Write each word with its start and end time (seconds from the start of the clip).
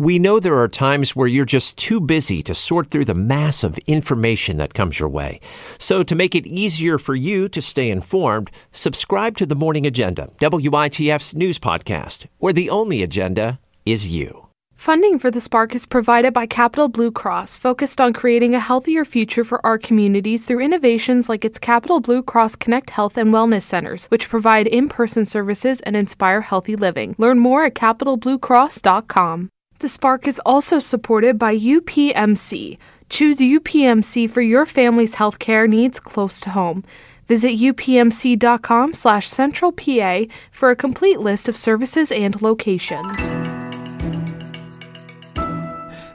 We 0.00 0.18
know 0.18 0.40
there 0.40 0.58
are 0.58 0.66
times 0.66 1.14
where 1.14 1.26
you're 1.26 1.44
just 1.44 1.76
too 1.76 2.00
busy 2.00 2.42
to 2.44 2.54
sort 2.54 2.88
through 2.88 3.04
the 3.04 3.12
mass 3.12 3.62
of 3.62 3.76
information 3.80 4.56
that 4.56 4.72
comes 4.72 4.98
your 4.98 5.10
way. 5.10 5.40
So, 5.78 6.02
to 6.02 6.14
make 6.14 6.34
it 6.34 6.46
easier 6.46 6.96
for 6.96 7.14
you 7.14 7.50
to 7.50 7.60
stay 7.60 7.90
informed, 7.90 8.50
subscribe 8.72 9.36
to 9.36 9.44
the 9.44 9.54
Morning 9.54 9.86
Agenda, 9.86 10.30
WITF's 10.40 11.34
news 11.34 11.58
podcast, 11.58 12.24
where 12.38 12.54
the 12.54 12.70
only 12.70 13.02
agenda 13.02 13.60
is 13.84 14.08
you. 14.08 14.46
Funding 14.74 15.18
for 15.18 15.30
the 15.30 15.38
Spark 15.38 15.74
is 15.74 15.84
provided 15.84 16.32
by 16.32 16.46
Capital 16.46 16.88
Blue 16.88 17.12
Cross, 17.12 17.58
focused 17.58 18.00
on 18.00 18.14
creating 18.14 18.54
a 18.54 18.58
healthier 18.58 19.04
future 19.04 19.44
for 19.44 19.60
our 19.66 19.76
communities 19.76 20.46
through 20.46 20.64
innovations 20.64 21.28
like 21.28 21.44
its 21.44 21.58
Capital 21.58 22.00
Blue 22.00 22.22
Cross 22.22 22.56
Connect 22.56 22.88
Health 22.88 23.18
and 23.18 23.34
Wellness 23.34 23.64
Centers, 23.64 24.06
which 24.06 24.30
provide 24.30 24.66
in 24.66 24.88
person 24.88 25.26
services 25.26 25.80
and 25.80 25.94
inspire 25.94 26.40
healthy 26.40 26.74
living. 26.74 27.14
Learn 27.18 27.38
more 27.38 27.66
at 27.66 27.74
capitalbluecross.com. 27.74 29.50
The 29.80 29.88
Spark 29.88 30.28
is 30.28 30.38
also 30.44 30.78
supported 30.78 31.38
by 31.38 31.56
UPMC. 31.56 32.76
Choose 33.08 33.38
UPMC 33.38 34.30
for 34.30 34.42
your 34.42 34.66
family's 34.66 35.14
healthcare 35.14 35.66
needs 35.66 35.98
close 35.98 36.38
to 36.40 36.50
home. 36.50 36.84
Visit 37.26 37.52
upmc.com 37.52 38.92
slash 38.92 39.26
centralpa 39.26 40.30
for 40.50 40.70
a 40.70 40.76
complete 40.76 41.20
list 41.20 41.48
of 41.48 41.56
services 41.56 42.12
and 42.12 42.42
locations. 42.42 43.39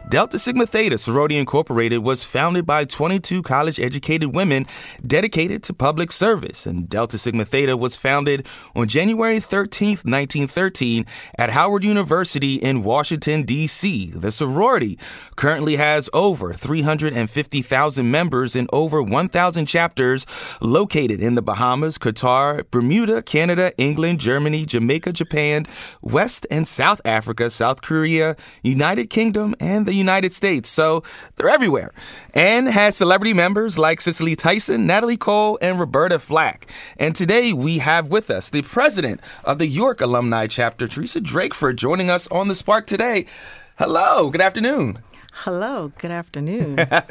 Delta 0.08 0.38
Sigma 0.38 0.68
Theta 0.68 1.00
Sorority 1.00 1.36
Incorporated 1.36 2.04
was 2.04 2.24
founded 2.24 2.64
by 2.64 2.86
22 2.86 3.42
college 3.42 3.80
educated 3.80 4.36
women 4.36 4.68
dedicated 5.06 5.64
to 5.64 5.74
public 5.74 6.12
service, 6.12 6.68
and 6.68 6.88
Delta 6.88 7.18
Sigma 7.18 7.44
Theta 7.44 7.76
was 7.76 7.96
founded 7.96 8.46
on 8.76 8.88
January 8.88 9.40
13, 9.40 9.90
1913, 10.04 11.08
at 11.40 11.50
Howard 11.50 11.84
University 11.84 12.56
in 12.56 12.84
Washington, 12.84 13.44
D.C. 13.44 14.12
The 14.12 14.32
sorority 14.32 15.00
currently 15.38 15.78
has 15.78 16.08
over 16.14 16.54
350,000 16.54 18.10
members 18.10 18.56
in 18.56 18.68
over 18.72 19.02
1,000 19.02 19.66
chapters 19.66 20.28
located 20.62 21.20
in 21.20 21.34
the 21.34 21.42
Bahamas, 21.42 21.98
Qatar, 21.98 22.64
Bermuda, 22.70 23.24
Canada, 23.24 23.76
England, 23.80 24.20
Germany, 24.20 24.68
Jamaica, 24.68 25.14
Japan, 25.14 25.66
West 26.02 26.46
and 26.52 26.68
South 26.68 27.02
Africa, 27.04 27.50
South 27.50 27.82
Korea, 27.82 28.36
United 28.62 29.10
Kingdom, 29.10 29.56
and 29.60 29.88
the 29.88 29.95
United 29.96 30.34
States, 30.34 30.70
so 30.70 31.04
they're 31.36 31.50
everywhere. 31.50 31.92
And 32.34 32.68
has 32.68 32.96
celebrity 32.96 33.34
members 33.34 33.78
like 33.78 34.02
Cicely 34.02 34.36
Tyson, 34.36 34.86
Natalie 34.86 35.18
Cole, 35.18 35.58
and 35.62 35.80
Roberta 35.80 36.20
Flack. 36.20 36.68
And 36.98 37.16
today 37.16 37.54
we 37.54 37.80
have 37.80 38.10
with 38.10 38.30
us 38.30 38.50
the 38.50 38.62
president 38.62 39.22
of 39.44 39.60
the 39.60 39.68
York 39.68 40.02
Alumni 40.02 40.48
Chapter, 40.48 40.88
Teresa 40.88 41.22
Drakeford, 41.22 41.76
joining 41.76 42.10
us 42.10 42.28
on 42.28 42.48
the 42.48 42.56
Spark 42.56 42.88
today. 42.88 43.26
Hello, 43.78 44.30
good 44.30 44.42
afternoon. 44.42 45.00
Hello, 45.40 45.92
good 45.98 46.12
afternoon. 46.12 46.80
uh, 46.80 47.02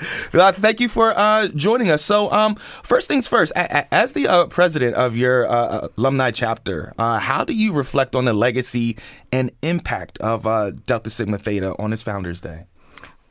thank 0.52 0.80
you 0.80 0.88
for 0.88 1.12
uh, 1.14 1.48
joining 1.48 1.90
us. 1.90 2.02
So, 2.02 2.32
um, 2.32 2.56
first 2.82 3.06
things 3.06 3.28
first, 3.28 3.52
as 3.54 4.14
the 4.14 4.26
uh, 4.26 4.46
president 4.46 4.96
of 4.96 5.14
your 5.14 5.46
uh, 5.46 5.54
uh, 5.54 5.88
alumni 5.98 6.30
chapter, 6.30 6.94
uh, 6.98 7.18
how 7.18 7.44
do 7.44 7.54
you 7.54 7.74
reflect 7.74 8.16
on 8.16 8.24
the 8.24 8.32
legacy 8.32 8.96
and 9.30 9.50
impact 9.60 10.16
of 10.18 10.44
Delta 10.86 11.10
Sigma 11.10 11.36
Theta 11.36 11.76
on 11.78 11.92
its 11.92 12.00
Founders 12.02 12.40
Day? 12.40 12.64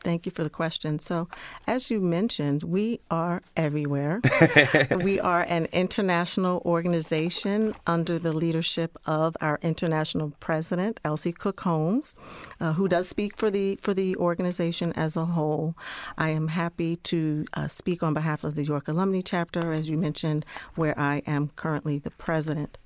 Thank 0.04 0.26
you 0.26 0.32
for 0.32 0.44
the 0.44 0.50
question. 0.50 1.00
So, 1.00 1.30
as 1.66 1.90
you 1.90 2.02
mentioned, 2.02 2.64
we 2.64 3.00
are 3.10 3.42
everywhere. 3.56 4.22
we 5.02 5.20
are 5.20 5.46
an 5.48 5.68
international 5.72 6.62
organization 6.66 7.74
under 7.88 8.20
the 8.20 8.34
leadership 8.34 8.98
of 9.06 9.38
our 9.40 9.60
international 9.62 10.34
president, 10.40 11.00
Elsie 11.06 11.32
Cooke 11.32 11.62
Holmes, 11.62 12.16
uh, 12.60 12.74
who 12.74 12.88
does 12.88 13.08
speak 13.08 13.38
for 13.38 13.50
the 13.50 13.78
for 13.78 13.94
the 13.94 14.16
organization 14.18 14.92
as 14.94 15.16
a 15.16 15.26
whole. 15.26 15.76
I 16.18 16.30
am 16.30 16.50
happy 16.50 16.98
to 16.98 17.46
uh, 17.54 17.68
speak 17.68 18.04
on 18.04 18.14
behalf 18.14 18.44
of 18.44 18.56
the 18.56 18.64
York 18.64 18.90
Alumni 18.90 19.22
Chapter, 19.24 19.72
as 19.72 19.90
you 19.90 19.98
mentioned, 19.98 20.46
where 20.76 21.00
I 21.00 21.22
am 21.26 21.52
currently 21.56 21.98
the 21.98 22.12
president. 22.12 22.78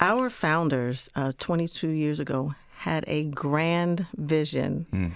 Our 0.00 0.30
founders, 0.30 1.10
uh, 1.16 1.32
22 1.38 1.88
years 1.88 2.20
ago, 2.20 2.54
had 2.78 3.04
a 3.06 3.24
grand 3.24 4.06
vision. 4.16 4.86
Mm. 4.92 5.12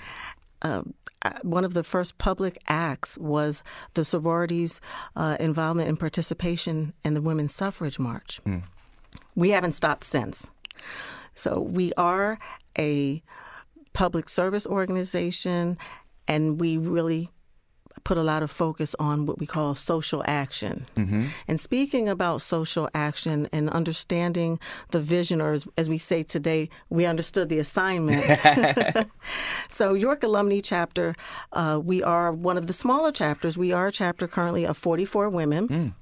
Uh, 0.62 0.82
one 1.42 1.64
of 1.64 1.74
the 1.74 1.84
first 1.84 2.18
public 2.18 2.58
acts 2.66 3.16
was 3.16 3.62
the 3.94 4.04
sororities' 4.04 4.80
uh, 5.14 5.36
involvement 5.38 5.88
and 5.88 5.98
participation 5.98 6.92
in 7.04 7.14
the 7.14 7.22
Women's 7.22 7.54
Suffrage 7.54 7.98
March. 7.98 8.40
Mm. 8.44 8.62
We 9.36 9.50
haven't 9.50 9.72
stopped 9.72 10.04
since. 10.04 10.50
So 11.34 11.60
we 11.60 11.92
are 11.96 12.38
a 12.78 13.22
public 13.92 14.28
service 14.28 14.66
organization, 14.66 15.78
and 16.26 16.60
we 16.60 16.76
really 16.76 17.30
put 18.04 18.16
a 18.16 18.22
lot 18.22 18.42
of 18.42 18.50
focus 18.50 18.94
on 18.98 19.26
what 19.26 19.38
we 19.38 19.46
call 19.46 19.74
social 19.74 20.22
action. 20.26 20.86
Mm-hmm. 20.96 21.26
And 21.48 21.60
speaking 21.60 22.08
about 22.08 22.42
social 22.42 22.88
action 22.94 23.48
and 23.52 23.70
understanding 23.70 24.58
the 24.90 25.00
vision, 25.00 25.40
or 25.40 25.52
as, 25.52 25.66
as 25.76 25.88
we 25.88 25.98
say 25.98 26.22
today, 26.22 26.68
we 26.90 27.06
understood 27.06 27.48
the 27.48 27.58
assignment. 27.58 28.24
so, 29.68 29.94
York 29.94 30.22
Alumni 30.22 30.60
Chapter, 30.60 31.14
uh, 31.52 31.80
we 31.82 32.02
are 32.02 32.32
one 32.32 32.58
of 32.58 32.66
the 32.66 32.72
smaller 32.72 33.12
chapters. 33.12 33.56
We 33.58 33.72
are 33.72 33.88
a 33.88 33.92
chapter 33.92 34.26
currently 34.26 34.64
of 34.66 34.76
44 34.76 35.28
women. 35.28 35.68
Mm 35.68 35.92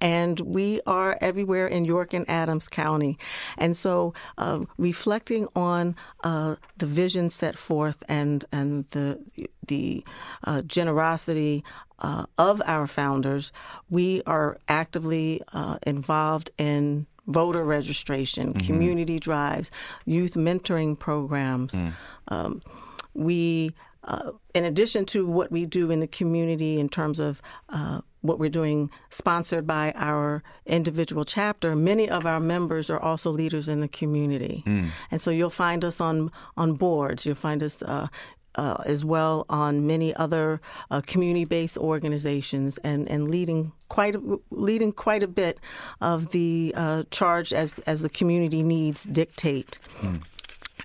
and 0.00 0.40
we 0.40 0.80
are 0.86 1.16
everywhere 1.20 1.66
in 1.66 1.84
York 1.84 2.14
and 2.14 2.28
Adams 2.28 2.68
County. 2.68 3.18
And 3.58 3.76
so, 3.76 4.14
uh, 4.38 4.60
reflecting 4.78 5.48
on 5.54 5.96
uh, 6.24 6.56
the 6.76 6.86
vision 6.86 7.30
set 7.30 7.56
forth 7.56 8.02
and 8.08 8.44
and 8.52 8.86
the 8.90 9.20
the 9.66 10.04
uh, 10.44 10.62
generosity 10.62 11.64
uh, 12.00 12.24
of 12.38 12.62
our 12.64 12.86
founders, 12.86 13.52
we 13.88 14.22
are 14.26 14.58
actively 14.68 15.40
uh, 15.52 15.78
involved 15.86 16.50
in 16.58 17.06
voter 17.26 17.64
registration, 17.64 18.52
mm-hmm. 18.52 18.66
community 18.66 19.20
drives, 19.20 19.70
youth 20.06 20.34
mentoring 20.34 20.98
programs. 20.98 21.72
Mm. 21.72 21.92
Um, 22.28 22.62
we 23.14 23.74
uh, 24.04 24.32
in 24.54 24.64
addition 24.64 25.04
to 25.06 25.26
what 25.26 25.50
we 25.52 25.66
do 25.66 25.90
in 25.90 26.00
the 26.00 26.06
community 26.06 26.78
in 26.78 26.88
terms 26.88 27.18
of 27.18 27.40
uh, 27.68 28.00
what 28.22 28.38
we're 28.38 28.50
doing 28.50 28.90
sponsored 29.10 29.66
by 29.66 29.92
our 29.96 30.42
individual 30.66 31.24
chapter, 31.24 31.74
many 31.74 32.08
of 32.08 32.26
our 32.26 32.40
members 32.40 32.90
are 32.90 33.00
also 33.00 33.30
leaders 33.30 33.68
in 33.68 33.80
the 33.80 33.88
community. 33.88 34.62
Mm. 34.66 34.90
And 35.10 35.20
so 35.22 35.30
you'll 35.30 35.50
find 35.50 35.84
us 35.84 36.00
on, 36.00 36.30
on 36.56 36.74
boards, 36.74 37.24
you'll 37.24 37.34
find 37.34 37.62
us 37.62 37.82
uh, 37.82 38.08
uh, 38.56 38.82
as 38.84 39.04
well 39.04 39.46
on 39.48 39.86
many 39.86 40.14
other 40.16 40.60
uh, 40.90 41.00
community-based 41.06 41.78
organizations 41.78 42.78
and, 42.78 43.08
and 43.08 43.30
leading 43.30 43.72
quite 43.88 44.16
a, 44.16 44.38
leading 44.50 44.92
quite 44.92 45.22
a 45.22 45.28
bit 45.28 45.58
of 46.00 46.30
the 46.30 46.72
uh, 46.76 47.04
charge 47.10 47.52
as 47.52 47.78
as 47.80 48.02
the 48.02 48.08
community 48.08 48.62
needs 48.62 49.04
dictate. 49.04 49.78
Mm. 50.00 50.22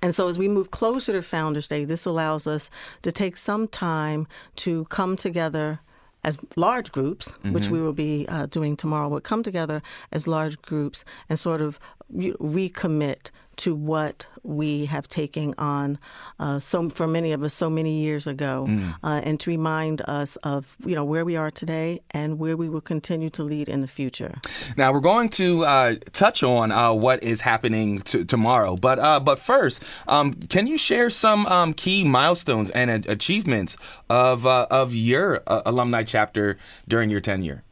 And 0.06 0.14
so, 0.14 0.28
as 0.28 0.38
we 0.38 0.48
move 0.48 0.70
closer 0.70 1.14
to 1.14 1.24
Founders 1.24 1.68
Day, 1.68 1.84
this 1.84 2.06
allows 2.06 2.46
us 2.46 2.70
to 3.02 3.12
take 3.12 3.36
some 3.36 3.68
time 3.68 4.28
to 4.58 4.86
come 4.86 5.16
together 5.16 5.80
as 6.24 6.38
large 6.56 6.92
groups, 6.92 7.30
mm-hmm. 7.30 7.54
which 7.54 7.70
we 7.70 7.82
will 7.82 7.92
be 7.92 8.28
uh, 8.30 8.46
doing 8.46 8.78
tomorrow, 8.78 9.10
will 9.10 9.20
come 9.20 9.42
together 9.42 9.82
as 10.12 10.28
large 10.28 10.62
groups 10.62 11.06
and 11.28 11.40
sort 11.40 11.60
of 11.60 11.80
recommit 12.14 13.32
to 13.58 13.74
what 13.74 14.28
we 14.44 14.86
have 14.86 15.08
taken 15.08 15.56
on 15.58 15.98
uh, 16.40 16.60
so 16.60 16.90
for 16.90 17.08
many 17.08 17.32
of 17.32 17.42
us 17.42 17.54
so 17.54 17.70
many 17.70 18.02
years 18.02 18.28
ago 18.28 18.66
mm. 18.68 18.94
uh, 19.04 19.22
and 19.24 19.40
to 19.40 19.50
remind 19.50 20.02
us 20.08 20.36
of 20.38 20.76
you 20.86 20.94
know 20.94 21.06
where 21.06 21.26
we 21.26 21.36
are 21.36 21.50
today 21.50 22.00
and 22.12 22.38
where 22.38 22.56
we 22.56 22.70
will 22.70 22.82
continue 22.82 23.30
to 23.30 23.44
lead 23.44 23.68
in 23.68 23.80
the 23.80 23.88
future 23.88 24.36
now 24.78 24.92
we're 24.92 25.00
going 25.00 25.30
to 25.30 25.64
uh, 25.66 25.96
touch 26.14 26.44
on 26.44 26.72
uh, 26.72 26.92
what 26.92 27.24
is 27.24 27.42
happening 27.42 28.00
to, 28.02 28.24
tomorrow 28.26 28.76
but 28.76 29.00
uh, 29.00 29.20
but 29.20 29.40
first 29.40 29.82
um, 30.08 30.34
can 30.34 30.68
you 30.68 30.78
share 30.78 31.10
some 31.10 31.46
um, 31.48 31.74
key 31.74 32.04
milestones 32.04 32.70
and 32.72 33.06
achievements 33.08 33.78
of 34.10 34.46
uh, 34.46 34.68
of 34.70 34.94
your 34.94 35.42
alumni 35.48 36.04
chapter 36.04 36.58
during 36.88 37.10
your 37.10 37.22
tenure 37.22 37.64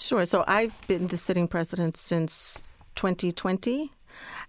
Sure. 0.00 0.24
So 0.26 0.44
I've 0.46 0.74
been 0.86 1.08
the 1.08 1.16
sitting 1.16 1.48
president 1.48 1.96
since 1.96 2.67
2020. 2.98 3.92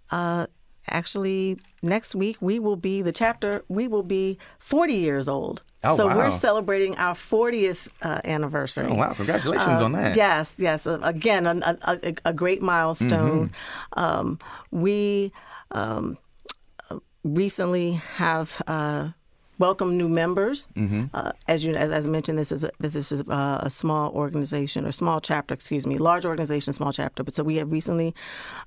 Uh, 0.10 0.48
actually, 0.90 1.60
next 1.84 2.16
week 2.16 2.38
we 2.42 2.57
will 2.57 2.75
be 2.75 3.04
the 3.04 3.12
chapter. 3.12 3.63
We 3.68 3.88
will 3.88 4.04
be 4.04 4.40
40 4.57 4.94
years 4.96 5.30
old. 5.30 5.62
Oh, 5.84 5.96
so 5.96 6.07
wow. 6.07 6.18
we're 6.18 6.31
celebrating 6.31 6.98
our 6.98 7.13
40th 7.13 7.88
uh, 8.01 8.19
anniversary. 8.25 8.88
Oh 8.90 8.96
wow! 8.96 9.13
Congratulations 9.13 9.80
uh, 9.80 9.86
on 9.86 9.94
that. 9.94 10.18
Yes, 10.18 10.56
yes. 10.57 10.86
Uh, 10.86 11.00
again, 11.04 11.46
a, 11.46 11.78
a, 11.84 12.13
a, 12.25 12.34
great 12.34 12.62
milestone. 12.62 13.50
Mm-hmm. 13.50 14.00
Um, 14.00 14.40
we 14.72 15.31
um, 15.72 16.18
recently 17.24 17.92
have 18.18 18.62
uh, 18.68 19.10
welcome 19.59 19.97
new 19.97 20.09
members. 20.09 20.67
Mm-hmm. 20.75 21.06
Uh, 21.13 21.33
as 21.47 21.65
you 21.65 21.75
as 21.75 21.91
I 21.91 22.00
mentioned, 22.07 22.39
this 22.39 22.51
is 22.51 22.63
a, 22.63 22.71
this 22.79 22.95
is 22.95 23.11
a, 23.11 23.29
uh, 23.29 23.59
a, 23.63 23.69
small 23.69 24.11
organization 24.11 24.85
or 24.85 24.91
small 24.91 25.21
chapter, 25.21 25.53
excuse 25.53 25.85
me, 25.85 25.97
large 25.97 26.25
organization, 26.25 26.73
small 26.73 26.91
chapter. 26.91 27.23
But 27.23 27.35
so 27.35 27.44
we 27.44 27.57
have 27.57 27.71
recently 27.71 28.15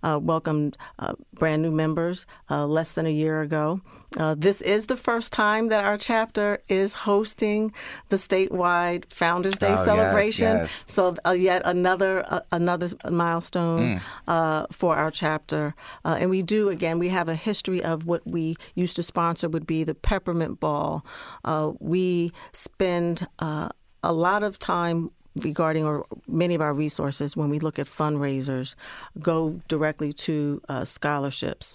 uh, 0.02 0.20
welcomed 0.22 0.76
uh, 0.98 1.14
brand 1.34 1.62
new 1.62 1.72
members 1.72 2.26
uh, 2.50 2.66
less 2.66 2.92
than 2.92 3.06
a 3.06 3.10
year 3.10 3.40
ago. 3.40 3.80
Uh, 4.18 4.34
this 4.36 4.60
is 4.60 4.86
the 4.86 4.96
first 4.96 5.32
time 5.32 5.68
that 5.68 5.82
our 5.82 5.96
chapter 5.96 6.58
is 6.68 6.92
hosting 6.92 7.72
the 8.10 8.16
statewide 8.16 9.10
Founders 9.10 9.56
Day 9.56 9.72
oh, 9.72 9.84
celebration. 9.84 10.58
Yes, 10.58 10.60
yes. 10.60 10.84
So 10.86 11.32
yet 11.32 11.62
another 11.64 12.42
another 12.52 12.88
milestone 13.10 14.02
mm. 14.26 14.72
for 14.72 14.96
our 14.96 15.10
chapter, 15.10 15.74
and 16.04 16.28
we 16.28 16.42
do 16.42 16.68
again. 16.68 16.98
We 16.98 17.08
have 17.08 17.30
a 17.30 17.34
history 17.34 17.82
of 17.82 18.04
what 18.04 18.26
we 18.26 18.56
used 18.74 18.96
to 18.96 19.02
sponsor 19.02 19.48
would 19.48 19.66
be 19.66 19.82
the 19.82 19.94
peppermint 19.94 20.60
ball 20.60 20.81
all. 20.82 20.99
Uh, 21.44 21.73
we 21.81 22.32
spend 22.52 23.26
uh, 23.38 23.69
a 24.02 24.12
lot 24.12 24.43
of 24.43 24.58
time 24.58 25.11
regarding 25.37 25.84
or 25.87 26.05
many 26.26 26.55
of 26.55 26.61
our 26.61 26.75
resources 26.75 27.37
when 27.37 27.49
we 27.49 27.58
look 27.58 27.79
at 27.79 27.87
fundraisers 27.87 28.75
go 29.20 29.61
directly 29.69 30.12
to 30.12 30.61
uh, 30.69 30.84
scholarships 30.84 31.75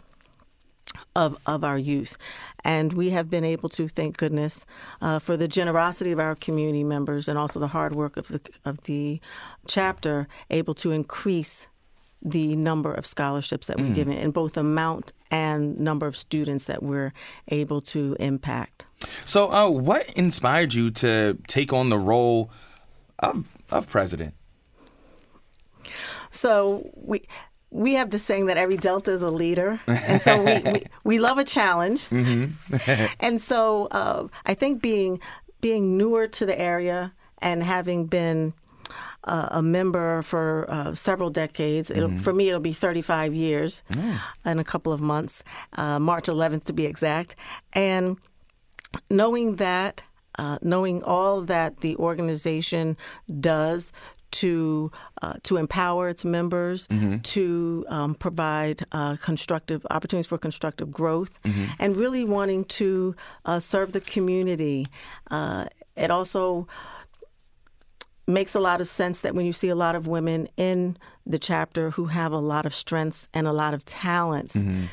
of 1.15 1.37
of 1.45 1.63
our 1.63 1.77
youth, 1.77 2.17
and 2.63 2.93
we 2.93 3.09
have 3.09 3.29
been 3.29 3.43
able 3.43 3.69
to 3.69 3.87
thank 3.87 4.17
goodness 4.17 4.65
uh, 5.01 5.19
for 5.19 5.37
the 5.37 5.47
generosity 5.47 6.11
of 6.11 6.19
our 6.19 6.35
community 6.35 6.83
members 6.83 7.27
and 7.27 7.37
also 7.37 7.59
the 7.59 7.67
hard 7.67 7.93
work 7.95 8.17
of 8.17 8.27
the 8.27 8.41
of 8.65 8.81
the 8.83 9.19
chapter, 9.67 10.27
able 10.49 10.73
to 10.75 10.91
increase 10.91 11.67
the 12.21 12.55
number 12.55 12.93
of 12.93 13.05
scholarships 13.05 13.67
that 13.67 13.77
we're 13.77 13.87
mm. 13.87 13.95
given 13.95 14.13
in 14.13 14.31
both 14.31 14.57
amount 14.57 15.13
and 15.29 15.79
number 15.79 16.07
of 16.07 16.17
students 16.17 16.65
that 16.65 16.81
we're 16.81 17.13
able 17.49 17.81
to 17.81 18.15
impact. 18.19 18.85
So, 19.25 19.51
uh, 19.51 19.69
what 19.69 20.09
inspired 20.11 20.73
you 20.73 20.89
to 20.91 21.37
take 21.47 21.71
on 21.73 21.89
the 21.89 21.99
role 21.99 22.51
of 23.19 23.47
of 23.69 23.87
president? 23.87 24.33
So 26.31 26.89
we 26.95 27.27
we 27.69 27.93
have 27.95 28.11
the 28.11 28.19
saying 28.19 28.45
that 28.45 28.57
every 28.57 28.77
Delta 28.77 29.11
is 29.11 29.21
a 29.21 29.29
leader, 29.29 29.79
and 29.87 30.21
so 30.21 30.41
we, 30.41 30.59
we, 30.71 30.83
we 31.03 31.19
love 31.19 31.37
a 31.37 31.43
challenge. 31.43 32.07
Mm-hmm. 32.09 33.05
and 33.19 33.41
so 33.41 33.87
uh, 33.87 34.27
I 34.45 34.53
think 34.53 34.81
being 34.81 35.19
being 35.61 35.97
newer 35.97 36.27
to 36.27 36.45
the 36.45 36.57
area 36.59 37.13
and 37.39 37.63
having 37.63 38.05
been 38.05 38.53
uh, 39.23 39.49
a 39.51 39.61
member 39.61 40.21
for 40.21 40.65
uh, 40.69 40.93
several 40.95 41.29
decades. 41.29 41.89
Mm-hmm. 41.89 42.17
For 42.17 42.33
me, 42.33 42.49
it'll 42.49 42.59
be 42.59 42.73
35 42.73 43.33
years 43.33 43.83
mm. 43.91 44.19
in 44.45 44.59
a 44.59 44.63
couple 44.63 44.93
of 44.93 45.01
months, 45.01 45.43
uh, 45.73 45.99
March 45.99 46.25
11th 46.25 46.65
to 46.65 46.73
be 46.73 46.85
exact. 46.85 47.35
And 47.73 48.17
knowing 49.09 49.57
that, 49.57 50.03
uh, 50.39 50.59
knowing 50.61 51.03
all 51.03 51.41
that 51.41 51.81
the 51.81 51.95
organization 51.97 52.95
does 53.39 53.91
to 54.29 54.91
uh, 55.21 55.33
to 55.43 55.57
empower 55.57 56.09
its 56.09 56.25
members, 56.25 56.87
mm-hmm. 56.87 57.19
to 57.19 57.85
um, 57.89 58.15
provide 58.15 58.85
uh, 58.91 59.15
constructive 59.17 59.85
opportunities 59.89 60.27
for 60.27 60.37
constructive 60.37 60.91
growth, 60.91 61.39
mm-hmm. 61.43 61.65
and 61.79 61.95
really 61.95 62.23
wanting 62.23 62.65
to 62.65 63.15
uh, 63.45 63.59
serve 63.59 63.93
the 63.93 64.01
community. 64.01 64.87
Uh, 65.31 65.65
it 65.95 66.11
also 66.11 66.67
makes 68.27 68.55
a 68.55 68.59
lot 68.59 68.81
of 68.81 68.87
sense 68.87 69.21
that 69.21 69.33
when 69.33 69.45
you 69.45 69.53
see 69.53 69.69
a 69.69 69.75
lot 69.75 69.95
of 69.95 70.07
women 70.07 70.49
in 70.57 70.97
the 71.25 71.39
chapter 71.39 71.91
who 71.91 72.05
have 72.05 72.31
a 72.31 72.37
lot 72.37 72.65
of 72.65 72.75
strengths 72.75 73.27
and 73.33 73.47
a 73.47 73.53
lot 73.53 73.73
of 73.73 73.85
talents. 73.85 74.55
Mm-hmm 74.55 74.85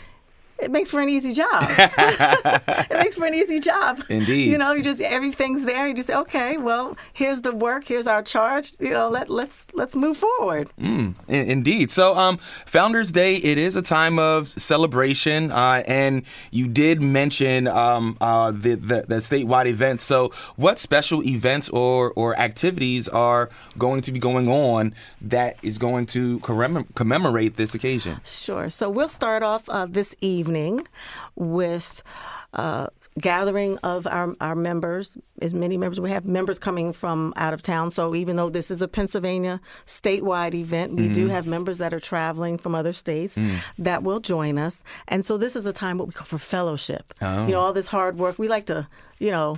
it 0.65 0.71
makes 0.71 0.91
for 0.91 1.01
an 1.01 1.09
easy 1.09 1.33
job. 1.33 1.65
it 1.79 2.91
makes 2.91 3.17
for 3.17 3.27
an 3.27 3.35
easy 3.35 3.61
job. 3.61 4.03
Indeed. 4.09 4.51
You 4.51 4.59
know, 4.59 4.73
you 4.73 4.83
just 4.83 5.01
everything's 5.01 5.65
there. 5.65 5.87
You 5.87 5.95
just 5.95 6.09
say, 6.09 6.17
okay, 6.17 6.57
well, 6.57 6.97
here's 7.13 7.43
the 7.43 7.53
work, 7.55 7.85
here's 7.85 8.07
our 8.07 8.23
charge. 8.23 8.73
You 8.81 8.91
know, 8.91 9.11
let 9.11 9.29
let's 9.29 9.67
let's 9.75 9.95
move 9.95 10.17
forward. 10.17 10.71
Mm, 10.81 11.15
indeed. 11.29 11.91
So, 11.91 12.17
um, 12.17 12.39
Founders 12.39 13.13
Day, 13.13 13.35
it 13.37 13.59
is 13.59 13.77
a 13.77 13.83
time 13.83 14.19
of 14.19 14.49
celebration, 14.49 15.53
uh, 15.53 15.83
and 15.87 16.23
you 16.51 16.67
did 16.67 17.03
mention 17.03 17.69
um, 17.69 18.17
uh, 18.21 18.51
the, 18.51 18.75
the 18.77 19.05
the 19.07 19.17
statewide 19.17 19.67
event. 19.67 20.01
So, 20.01 20.33
what 20.57 20.79
special 20.79 21.23
events 21.25 21.69
or 21.69 22.13
or 22.17 22.39
activities 22.39 23.07
are 23.09 23.51
going 23.77 24.01
to 24.03 24.13
be 24.13 24.19
going 24.19 24.49
on 24.49 24.95
that 25.21 25.57
is 25.63 25.77
going 25.77 26.07
to 26.07 26.41
commemorate 26.95 27.57
this 27.57 27.75
occasion? 27.75 28.19
Sure. 28.25 28.71
So 28.71 28.89
we'll 28.89 29.09
start 29.09 29.43
off 29.43 29.69
uh, 29.69 29.87
this 29.87 30.17
evening 30.21 30.54
evening 30.55 30.87
with 31.35 32.03
uh, 32.53 32.87
gathering 33.19 33.79
of 33.79 34.07
our, 34.07 34.35
our 34.41 34.55
members, 34.55 35.19
as 35.43 35.53
many 35.53 35.77
members. 35.77 35.99
We 35.99 36.11
have 36.11 36.25
members 36.25 36.59
coming 36.59 36.93
from 36.93 37.33
out 37.37 37.53
of 37.53 37.63
town. 37.63 37.91
So 37.91 38.15
even 38.15 38.37
though 38.37 38.51
this 38.51 38.71
is 38.71 38.81
a 38.81 38.89
Pennsylvania 38.89 39.61
statewide 39.87 40.55
event, 40.55 40.95
we 40.95 41.05
mm-hmm. 41.05 41.13
do 41.13 41.29
have 41.29 41.47
members 41.47 41.79
that 41.79 41.93
are 41.93 42.01
traveling 42.01 42.59
from 42.59 42.75
other 42.75 42.93
states 42.93 43.37
mm. 43.37 43.59
that 43.79 44.03
will 44.03 44.21
join 44.21 44.59
us. 44.59 44.83
And 45.09 45.25
so 45.25 45.37
this 45.37 45.57
is 45.57 45.67
a 45.67 45.73
time 45.73 45.99
what 45.99 46.09
we 46.09 46.15
call 46.15 46.27
for 46.27 46.39
fellowship. 46.39 47.13
Oh. 47.21 47.47
You 47.47 47.53
know, 47.53 47.61
all 47.61 47.73
this 47.73 47.89
hard 47.89 48.17
work. 48.17 48.39
We 48.39 48.49
like 48.49 48.67
to, 48.67 48.87
you 49.19 49.31
know, 49.31 49.57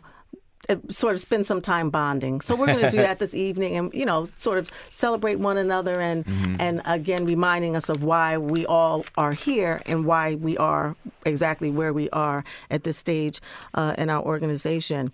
sort 0.88 1.14
of 1.14 1.20
spend 1.20 1.46
some 1.46 1.60
time 1.60 1.90
bonding. 1.90 2.40
So 2.40 2.54
we're 2.54 2.66
going 2.66 2.80
to 2.80 2.90
do 2.90 2.98
that 2.98 3.18
this 3.18 3.34
evening, 3.34 3.76
and 3.76 3.94
you 3.94 4.04
know, 4.04 4.28
sort 4.36 4.58
of 4.58 4.70
celebrate 4.90 5.36
one 5.36 5.56
another, 5.56 6.00
and 6.00 6.24
mm-hmm. 6.24 6.56
and 6.58 6.82
again 6.84 7.24
reminding 7.24 7.76
us 7.76 7.88
of 7.88 8.02
why 8.02 8.38
we 8.38 8.66
all 8.66 9.04
are 9.16 9.32
here 9.32 9.80
and 9.86 10.04
why 10.04 10.34
we 10.34 10.56
are 10.56 10.96
exactly 11.24 11.70
where 11.70 11.92
we 11.92 12.08
are 12.10 12.44
at 12.70 12.84
this 12.84 12.96
stage 12.96 13.40
uh, 13.74 13.94
in 13.98 14.10
our 14.10 14.22
organization. 14.22 15.12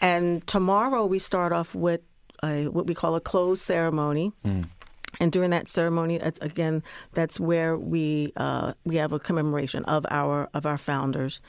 And 0.00 0.44
tomorrow 0.46 1.06
we 1.06 1.18
start 1.18 1.52
off 1.52 1.74
with 1.74 2.00
a, 2.42 2.66
what 2.66 2.86
we 2.86 2.94
call 2.94 3.14
a 3.14 3.20
closed 3.20 3.64
ceremony. 3.64 4.32
Mm. 4.44 4.66
And 5.22 5.30
during 5.30 5.50
that 5.50 5.68
ceremony, 5.68 6.16
again, 6.16 6.82
that's 7.12 7.38
where 7.38 7.78
we 7.78 8.32
uh, 8.36 8.72
we 8.84 8.96
have 8.96 9.12
a 9.12 9.20
commemoration 9.20 9.84
of 9.84 10.04
our 10.10 10.48
of 10.52 10.66
our 10.66 10.76
founders, 10.76 11.40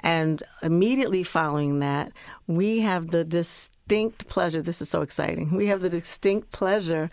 and 0.00 0.42
immediately 0.64 1.22
following 1.22 1.78
that, 1.78 2.10
we 2.48 2.80
have 2.80 3.12
the 3.12 3.22
distinct 3.22 4.26
pleasure. 4.26 4.60
This 4.60 4.82
is 4.82 4.88
so 4.88 5.02
exciting. 5.02 5.54
We 5.54 5.68
have 5.68 5.80
the 5.80 5.88
distinct 5.88 6.50
pleasure 6.50 7.08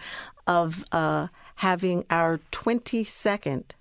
of 0.48 0.84
uh, 0.92 1.28
having 1.58 2.04
our 2.10 2.40
twenty 2.50 3.04
second 3.04 3.76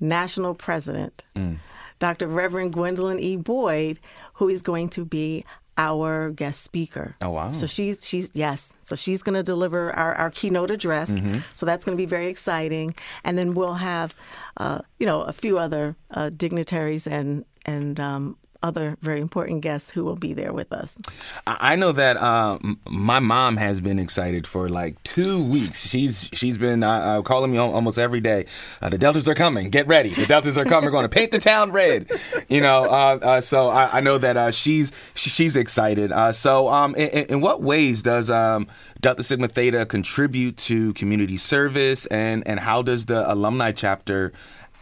national 0.00 0.54
president, 0.54 1.26
mm. 1.36 1.58
Dr. 1.98 2.26
Reverend 2.26 2.72
Gwendolyn 2.72 3.20
E. 3.20 3.36
Boyd, 3.36 4.00
who 4.32 4.48
is 4.48 4.62
going 4.62 4.88
to 4.88 5.04
be 5.04 5.44
our 5.78 6.30
guest 6.30 6.62
speaker. 6.62 7.14
Oh 7.20 7.30
wow! 7.30 7.52
So 7.52 7.66
she's 7.66 7.98
she's 8.02 8.30
yes. 8.34 8.74
So 8.82 8.96
she's 8.96 9.22
going 9.22 9.34
to 9.34 9.42
deliver 9.42 9.92
our, 9.94 10.14
our 10.14 10.30
keynote 10.30 10.70
address. 10.70 11.10
Mm-hmm. 11.10 11.40
So 11.54 11.66
that's 11.66 11.84
going 11.84 11.96
to 11.96 12.00
be 12.00 12.06
very 12.06 12.28
exciting. 12.28 12.94
And 13.24 13.36
then 13.36 13.54
we'll 13.54 13.74
have, 13.74 14.14
uh, 14.56 14.80
you 14.98 15.06
know, 15.06 15.22
a 15.22 15.32
few 15.32 15.58
other 15.58 15.96
uh, 16.10 16.30
dignitaries 16.30 17.06
and 17.06 17.44
and 17.64 18.00
um, 18.00 18.36
other 18.66 18.96
very 19.00 19.20
important 19.20 19.60
guests 19.60 19.90
who 19.90 20.04
will 20.04 20.16
be 20.16 20.34
there 20.34 20.52
with 20.52 20.72
us. 20.72 20.98
I 21.46 21.76
know 21.76 21.92
that 21.92 22.16
uh, 22.16 22.58
my 22.88 23.20
mom 23.20 23.56
has 23.56 23.80
been 23.80 24.00
excited 24.00 24.44
for 24.46 24.68
like 24.68 25.00
two 25.04 25.42
weeks. 25.42 25.86
She's 25.86 26.28
she's 26.32 26.58
been 26.58 26.82
uh, 26.82 26.90
uh, 26.90 27.22
calling 27.22 27.52
me 27.52 27.58
almost 27.58 27.96
every 27.96 28.20
day. 28.20 28.46
Uh, 28.82 28.88
the 28.88 28.98
Deltas 28.98 29.28
are 29.28 29.36
coming. 29.36 29.70
Get 29.70 29.86
ready. 29.86 30.12
The 30.12 30.26
Deltas 30.26 30.58
are 30.58 30.64
coming. 30.64 30.86
We're 30.86 30.90
going 30.90 31.04
to 31.04 31.08
paint 31.08 31.30
the 31.30 31.38
town 31.38 31.70
red. 31.70 32.10
You 32.48 32.60
know. 32.60 32.84
Uh, 32.84 33.18
uh, 33.22 33.40
so 33.40 33.68
I, 33.68 33.98
I, 33.98 34.00
know 34.00 34.18
that 34.18 34.54
she's 34.54 34.92
she's 35.14 35.56
excited. 35.56 36.12
so 36.34 36.68
um, 36.68 36.94
in, 36.96 37.26
in, 37.26 37.40
what 37.40 37.62
ways 37.62 38.02
does 38.02 38.28
um, 38.30 38.66
Delta 39.00 39.22
Sigma 39.22 39.48
Theta 39.48 39.86
contribute 39.86 40.56
to 40.58 40.92
community 40.94 41.36
service, 41.36 42.06
and 42.06 42.46
and 42.46 42.58
how 42.58 42.82
does 42.82 43.06
the 43.06 43.30
alumni 43.32 43.70
chapter 43.70 44.32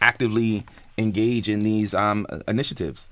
actively 0.01 0.65
engage 0.97 1.49
in 1.49 1.61
these 1.61 1.93
um, 1.93 2.25
initiatives? 2.47 3.09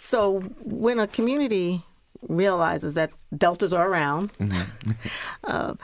So 0.00 0.40
when 0.64 0.98
a 0.98 1.06
community 1.06 1.84
realizes 2.22 2.94
that 2.94 3.10
deltas 3.36 3.72
are 3.74 3.86
around, 3.86 4.32
mm-hmm. 4.34 4.90
uh, 5.44 5.74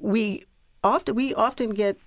we 0.00 0.44
often 0.82 1.14
we 1.14 1.34
often 1.34 1.70
get 1.70 1.98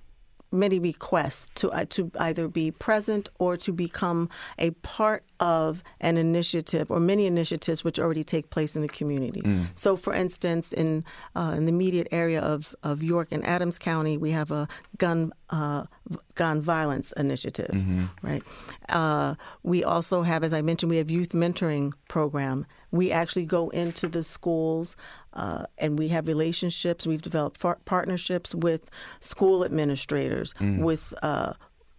many 0.52 0.80
requests 0.80 1.50
to 1.56 1.72
uh, 1.72 1.86
to 1.90 2.12
either 2.20 2.48
be 2.48 2.72
present 2.72 3.30
or 3.38 3.56
to 3.58 3.72
become 3.72 4.30
a 4.58 4.72
part 4.82 5.24
of 5.40 5.84
an 6.00 6.18
initiative 6.18 6.90
or 6.92 7.00
many 7.00 7.26
initiatives 7.26 7.84
which 7.84 8.00
already 8.00 8.24
take 8.24 8.50
place 8.50 8.76
in 8.76 8.82
the 8.82 8.88
community. 8.88 9.42
Mm. 9.42 9.68
So, 9.76 9.98
for 9.98 10.14
instance, 10.14 10.72
in 10.72 11.04
uh, 11.36 11.54
in 11.58 11.66
the 11.66 11.70
immediate 11.70 12.08
area 12.12 12.42
of, 12.42 12.76
of 12.84 13.04
York 13.04 13.30
and 13.32 13.46
Adams 13.46 13.80
County, 13.80 14.18
we 14.18 14.32
have 14.32 14.52
a 14.52 14.68
gun 14.98 15.34
uh, 15.50 15.84
gun 16.36 16.62
violence 16.62 17.12
initiative, 17.14 17.72
mm-hmm. 17.74 18.06
right? 18.22 18.44
Uh, 18.90 19.36
we 19.64 19.84
also 19.84 20.24
have, 20.24 20.44
as 20.44 20.54
I 20.54 20.62
mentioned, 20.62 20.90
we 20.90 20.98
have 20.98 21.12
youth 21.12 21.30
mentoring 21.30 21.94
program. 22.08 22.66
We 22.92 23.12
actually 23.12 23.46
go 23.46 23.70
into 23.70 24.08
the 24.08 24.24
schools. 24.24 24.96
Uh, 25.36 25.66
and 25.80 25.98
we 25.98 26.10
have 26.10 26.28
relationships. 26.28 27.08
We've 27.08 27.20
developed 27.20 27.58
far- 27.60 27.80
partnerships 27.86 28.54
with 28.54 28.92
school 29.20 29.66
administrators, 29.66 30.54
mm. 30.60 30.78
with 30.78 31.12
uh, 31.24 31.54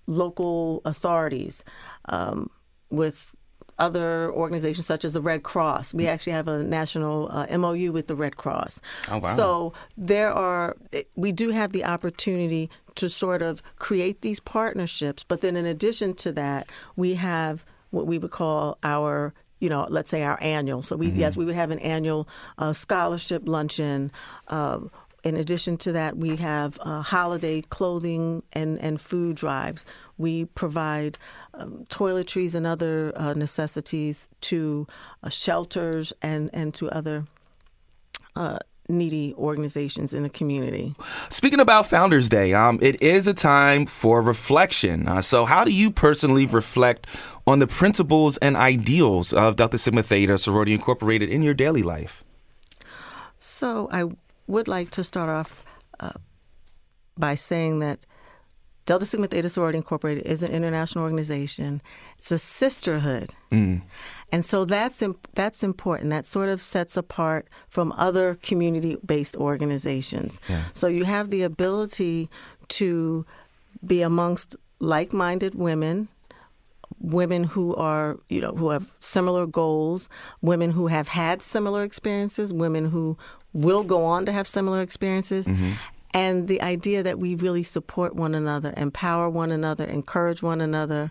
local 0.07 0.83
authorities, 0.85 1.65
um, 2.07 2.51
with 2.97 3.35
other 3.79 4.31
organizations 4.33 4.87
such 4.87 5.05
as 5.05 5.15
the 5.15 5.21
Red 5.21 5.43
Cross. 5.43 5.95
We 5.95 6.07
actually 6.07 6.33
have 6.33 6.49
a 6.49 6.63
national 6.63 7.29
uh, 7.31 7.59
MOU 7.59 7.93
with 7.93 8.07
the 8.07 8.15
Red 8.15 8.37
Cross. 8.37 8.81
Oh, 9.11 9.19
wow. 9.19 9.35
So 9.35 9.73
there 9.97 10.33
are, 10.33 10.77
we 11.17 11.33
do 11.33 11.51
have 11.51 11.73
the 11.73 11.85
opportunity 11.85 12.71
to 12.95 13.09
sort 13.09 13.43
of 13.43 13.63
create 13.79 14.21
these 14.21 14.39
partnerships. 14.39 15.25
But 15.25 15.41
then 15.41 15.57
in 15.57 15.67
addition 15.67 16.15
to 16.15 16.33
that, 16.33 16.71
we 16.95 17.15
have 17.15 17.65
what 17.91 18.07
we 18.07 18.19
would 18.19 18.31
call 18.31 18.79
our 18.83 19.35
you 19.61 19.71
know, 19.71 19.87
let's 19.89 20.11
say 20.11 20.23
our 20.25 20.39
annual. 20.43 20.83
So 20.83 20.95
we 20.95 21.09
yes, 21.09 21.39
we 21.39 21.47
would 21.47 21.55
have 21.55 21.71
an 21.71 21.79
annual 21.79 22.29
uh, 22.59 22.75
scholarship 22.75 23.45
luncheon. 23.47 24.13
Uh, 24.49 24.81
in 25.23 25.37
addition 25.37 25.79
to 25.79 25.93
that, 25.93 26.19
we 26.19 26.37
have 26.37 26.79
uh, 26.83 27.01
holiday 27.01 27.63
clothing 27.63 28.43
and, 28.53 28.79
and 28.81 29.01
food 29.01 29.37
drives. 29.37 29.87
We 30.19 30.45
provide 30.45 31.17
um, 31.57 31.87
toiletries 31.89 32.55
and 32.55 32.67
other 32.67 33.13
uh, 33.17 33.33
necessities 33.35 34.29
to 34.43 34.87
uh, 35.23 35.29
shelters 35.29 36.13
and, 36.23 36.51
and 36.53 36.75
to 36.75 36.91
other 36.91 37.27
uh, 38.37 38.59
needy 38.89 39.35
organizations 39.37 40.13
in 40.13 40.23
the 40.23 40.29
community. 40.29 40.95
Speaking 41.31 41.61
about 41.61 41.87
Founders 41.87 42.29
Day, 42.29 42.53
um, 42.53 42.79
it 42.83 43.01
is 43.03 43.27
a 43.27 43.35
time 43.35 43.87
for 43.87 44.21
reflection. 44.21 45.09
Uh, 45.09 45.23
so, 45.23 45.45
how 45.45 45.65
do 45.65 45.71
you 45.71 45.91
personally 45.91 46.47
reflect 46.47 47.07
on 47.47 47.59
the 47.59 47.67
principles 47.67 48.37
and 48.39 48.57
ideals 48.57 49.33
of 49.33 49.57
Delta 49.57 49.79
Sigma 49.79 50.03
Theta 50.03 50.39
Sorority 50.39 50.75
Incorporated 50.75 51.29
in 51.29 51.43
your 51.43 51.55
daily 51.55 51.83
life? 51.83 52.25
So, 53.39 53.89
I 53.91 54.05
would 54.47 54.69
like 54.69 54.91
to 54.91 55.05
start 55.05 55.31
off 55.31 55.65
uh, 56.01 56.13
by 57.17 57.35
saying 57.35 57.79
that 57.79 58.05
Delta 58.87 59.07
Sigma 59.07 59.29
Theta 59.29 59.49
Sorority 59.49 59.79
Incorporated 59.79 60.27
is 60.27 60.43
an 60.43 60.51
international 60.51 61.05
organization. 61.05 61.81
It's 62.19 62.31
a 62.31 62.39
sisterhood, 62.39 63.31
mm. 63.51 63.83
and 64.31 64.45
so 64.45 64.65
that's 64.65 65.01
imp- 65.01 65.29
that's 65.35 65.63
important. 65.63 66.11
That 66.11 66.27
sort 66.27 66.49
of 66.49 66.61
sets 66.61 66.97
apart 66.97 67.49
from 67.69 67.93
other 67.97 68.35
community-based 68.37 69.37
organizations. 69.37 70.41
Yeah. 70.49 70.65
So 70.75 70.87
you 70.87 71.05
have 71.05 71.31
the 71.31 71.43
ability 71.43 72.29
to 72.69 73.25
be 73.85 74.03
amongst 74.03 74.57
like-minded 74.81 75.55
women 75.55 76.09
women 77.01 77.45
who 77.45 77.75
are 77.75 78.19
you 78.29 78.41
know 78.41 78.53
who 78.53 78.71
have 78.71 78.91
similar 79.01 79.47
goals 79.47 80.09
women 80.43 80.71
who 80.71 80.87
have 80.87 81.09
had 81.09 81.43
similar 81.43 81.83
experiences 81.83 82.53
women 82.53 82.89
who 82.91 83.17
will 83.55 83.85
go 83.85 84.05
on 84.05 84.27
to 84.27 84.33
have 84.33 84.47
similar 84.47 84.83
experiences. 84.83 85.47
Mm-hmm. 85.47 85.73
And 86.15 86.49
the 86.49 86.63
idea 86.63 87.03
that 87.03 87.19
we 87.19 87.35
really 87.35 87.65
support 87.65 88.15
one 88.15 88.35
another, 88.35 88.73
empower 88.77 89.29
one 89.29 89.51
another, 89.51 89.85
encourage 89.85 90.43
one 90.43 90.61
another, 90.61 91.11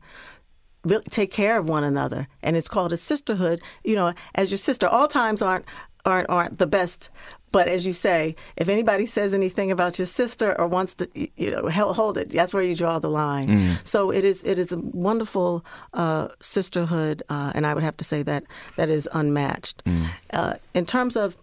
really 0.86 1.04
take 1.10 1.32
care 1.32 1.58
of 1.58 1.68
one 1.68 1.84
another. 1.84 2.28
And 2.42 2.56
it's 2.56 2.70
called 2.70 2.94
a 2.94 2.98
sisterhood. 2.98 3.62
You 3.84 3.96
know, 3.96 4.14
as 4.36 4.50
your 4.50 4.58
sister, 4.58 4.88
all 4.88 5.08
times 5.08 5.42
aren't 5.42 5.66
aren't 6.06 6.30
aren't 6.30 6.58
the 6.58 6.68
best. 6.68 7.10
But 7.52 7.68
as 7.68 7.86
you 7.86 7.94
say, 7.94 8.36
if 8.58 8.68
anybody 8.68 9.06
says 9.06 9.32
anything 9.32 9.70
about 9.70 10.00
your 10.00 10.08
sister 10.08 10.60
or 10.60 10.68
wants 10.68 10.96
to, 10.96 11.08
you 11.14 11.52
know, 11.52 11.70
hold 11.70 12.18
it. 12.18 12.30
That's 12.30 12.52
where 12.52 12.64
you 12.64 12.76
draw 12.76 12.98
the 12.98 13.12
line. 13.12 13.48
Mm. 13.48 13.88
So 13.88 14.10
it 14.10 14.26
is. 14.26 14.42
It 14.44 14.58
is 14.58 14.72
a 14.72 14.80
wonderful 14.80 15.64
uh, 15.94 16.30
sisterhood, 16.42 17.22
uh, 17.30 17.52
and 17.54 17.68
I 17.68 17.76
would 17.76 17.84
have 17.84 17.98
to 17.98 18.04
say 18.04 18.24
that 18.24 18.44
that 18.76 18.90
is 18.90 19.08
unmatched. 19.14 19.86
Mm. 19.86 20.08
Uh, 20.32 20.54
in 20.74 20.88
terms 20.88 21.16
of 21.16 21.38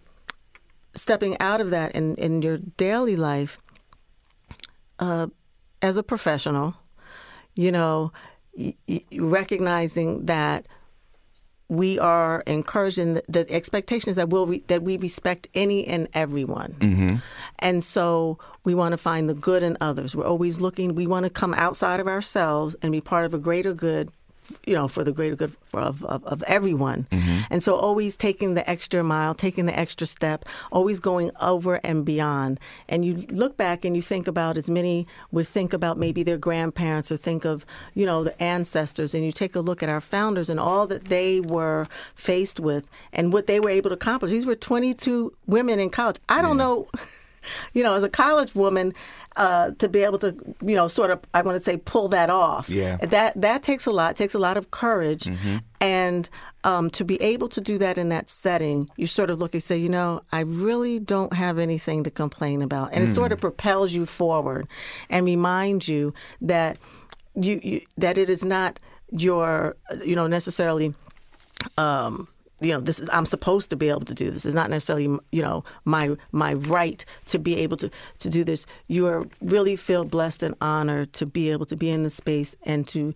stepping 0.93 1.39
out 1.39 1.61
of 1.61 1.69
that 1.69 1.93
in, 1.93 2.15
in 2.15 2.41
your 2.41 2.57
daily 2.57 3.15
life 3.15 3.59
uh, 4.99 5.27
as 5.81 5.97
a 5.97 6.03
professional, 6.03 6.75
you 7.55 7.71
know, 7.71 8.11
y- 8.57 8.75
y- 8.87 9.03
recognizing 9.17 10.25
that 10.25 10.67
we 11.67 11.97
are 11.99 12.43
encouraging 12.47 13.13
the, 13.13 13.23
the 13.29 13.51
expectation 13.51 14.09
is 14.09 14.17
that 14.17 14.29
we'll 14.29 14.45
re- 14.45 14.63
that 14.67 14.83
we 14.83 14.97
respect 14.97 15.47
any 15.53 15.87
and 15.87 16.09
everyone, 16.13 16.73
mm-hmm. 16.73 17.15
and 17.59 17.81
so 17.81 18.37
we 18.65 18.75
want 18.75 18.91
to 18.91 18.97
find 18.97 19.29
the 19.29 19.33
good 19.33 19.63
in 19.63 19.77
others. 19.79 20.13
We're 20.13 20.25
always 20.25 20.59
looking. 20.59 20.95
We 20.95 21.07
want 21.07 21.23
to 21.23 21.29
come 21.29 21.53
outside 21.53 22.01
of 22.01 22.07
ourselves 22.07 22.75
and 22.81 22.91
be 22.91 22.99
part 22.99 23.25
of 23.25 23.33
a 23.33 23.39
greater 23.39 23.73
good 23.73 24.11
you 24.65 24.73
know, 24.73 24.87
for 24.87 25.03
the 25.03 25.11
greater 25.11 25.35
good 25.35 25.55
of, 25.73 26.03
of, 26.05 26.23
of 26.25 26.43
everyone. 26.43 27.07
Mm-hmm. 27.11 27.41
And 27.49 27.63
so 27.63 27.75
always 27.75 28.17
taking 28.17 28.53
the 28.53 28.69
extra 28.69 29.03
mile, 29.03 29.33
taking 29.33 29.65
the 29.65 29.77
extra 29.77 30.07
step, 30.07 30.45
always 30.71 30.99
going 30.99 31.31
over 31.41 31.79
and 31.83 32.05
beyond. 32.05 32.59
And 32.89 33.05
you 33.05 33.25
look 33.29 33.57
back 33.57 33.85
and 33.85 33.95
you 33.95 34.01
think 34.01 34.27
about 34.27 34.57
as 34.57 34.69
many 34.69 35.07
would 35.31 35.47
think 35.47 35.73
about 35.73 35.97
maybe 35.97 36.23
their 36.23 36.37
grandparents 36.37 37.11
or 37.11 37.17
think 37.17 37.45
of, 37.45 37.65
you 37.93 38.05
know, 38.05 38.23
the 38.23 38.41
ancestors. 38.41 39.13
And 39.13 39.23
you 39.23 39.31
take 39.31 39.55
a 39.55 39.61
look 39.61 39.81
at 39.81 39.89
our 39.89 40.01
founders 40.01 40.49
and 40.49 40.59
all 40.59 40.87
that 40.87 41.05
they 41.05 41.39
were 41.39 41.87
faced 42.15 42.59
with 42.59 42.87
and 43.13 43.31
what 43.33 43.47
they 43.47 43.59
were 43.59 43.69
able 43.69 43.89
to 43.89 43.95
accomplish. 43.95 44.31
These 44.31 44.45
were 44.45 44.55
22 44.55 45.33
women 45.47 45.79
in 45.79 45.89
college. 45.89 46.17
I 46.29 46.41
don't 46.41 46.57
yeah. 46.57 46.65
know, 46.65 46.87
you 47.73 47.83
know, 47.83 47.93
as 47.93 48.03
a 48.03 48.09
college 48.09 48.55
woman, 48.55 48.93
uh, 49.37 49.71
to 49.79 49.87
be 49.87 50.03
able 50.03 50.19
to, 50.19 50.35
you 50.61 50.75
know, 50.75 50.87
sort 50.87 51.11
of, 51.11 51.19
I 51.33 51.41
want 51.41 51.55
to 51.55 51.63
say, 51.63 51.77
pull 51.77 52.09
that 52.09 52.29
off. 52.29 52.69
Yeah. 52.69 52.97
That 52.97 53.39
that 53.41 53.63
takes 53.63 53.85
a 53.85 53.91
lot. 53.91 54.15
Takes 54.15 54.33
a 54.33 54.39
lot 54.39 54.57
of 54.57 54.71
courage, 54.71 55.23
mm-hmm. 55.23 55.57
and 55.79 56.29
um, 56.63 56.89
to 56.91 57.03
be 57.03 57.19
able 57.21 57.49
to 57.49 57.61
do 57.61 57.77
that 57.77 57.97
in 57.97 58.09
that 58.09 58.29
setting, 58.29 58.89
you 58.95 59.07
sort 59.07 59.29
of 59.29 59.39
look 59.39 59.53
and 59.53 59.63
say, 59.63 59.77
you 59.77 59.89
know, 59.89 60.21
I 60.31 60.41
really 60.41 60.99
don't 60.99 61.33
have 61.33 61.57
anything 61.57 62.03
to 62.03 62.11
complain 62.11 62.61
about, 62.61 62.93
and 62.93 63.07
mm. 63.07 63.11
it 63.11 63.15
sort 63.15 63.31
of 63.31 63.39
propels 63.39 63.93
you 63.93 64.05
forward, 64.05 64.67
and 65.09 65.25
reminds 65.25 65.87
you 65.87 66.13
that 66.41 66.77
you, 67.35 67.59
you 67.63 67.81
that 67.97 68.17
it 68.17 68.29
is 68.29 68.45
not 68.45 68.79
your, 69.11 69.75
you 70.05 70.15
know, 70.15 70.27
necessarily. 70.27 70.93
Um, 71.77 72.27
you 72.61 72.71
know 72.71 72.79
this 72.79 72.99
is 72.99 73.09
I'm 73.11 73.25
supposed 73.25 73.69
to 73.71 73.75
be 73.75 73.89
able 73.89 74.05
to 74.05 74.13
do 74.13 74.31
this. 74.31 74.45
It's 74.45 74.55
not 74.55 74.69
necessarily 74.69 75.19
you 75.31 75.41
know 75.41 75.63
my 75.83 76.15
my 76.31 76.53
right 76.53 77.03
to 77.27 77.39
be 77.39 77.57
able 77.57 77.77
to 77.77 77.89
to 78.19 78.29
do 78.29 78.43
this. 78.43 78.65
You 78.87 79.07
are 79.07 79.27
really 79.41 79.75
feel 79.75 80.05
blessed 80.05 80.43
and 80.43 80.55
honored 80.61 81.13
to 81.13 81.25
be 81.25 81.49
able 81.49 81.65
to 81.65 81.75
be 81.75 81.89
in 81.89 82.03
the 82.03 82.09
space 82.09 82.55
and 82.63 82.87
to 82.89 83.13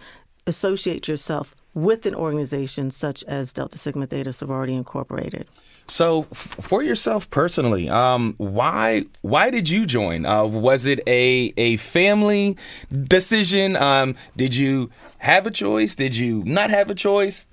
associate 0.47 1.07
yourself 1.07 1.55
with 1.73 2.05
an 2.05 2.15
organization 2.15 2.89
such 2.89 3.23
as 3.25 3.51
Delta 3.51 3.77
Sigma 3.77 4.07
Theta 4.07 4.31
Sorority 4.31 4.73
Incorporated. 4.73 5.47
So, 5.87 6.23
for 6.23 6.81
yourself 6.81 7.29
personally, 7.29 7.89
um, 7.89 8.33
why 8.37 9.03
why 9.21 9.51
did 9.51 9.69
you 9.69 9.85
join? 9.85 10.25
Uh, 10.25 10.45
was 10.45 10.85
it 10.85 11.01
a 11.05 11.53
a 11.57 11.77
family 11.77 12.57
decision? 12.91 13.75
Um, 13.75 14.15
did 14.35 14.55
you 14.55 14.89
have 15.19 15.45
a 15.45 15.51
choice? 15.51 15.93
Did 15.95 16.15
you 16.15 16.43
not 16.45 16.69
have 16.71 16.89
a 16.89 16.95
choice? 16.95 17.45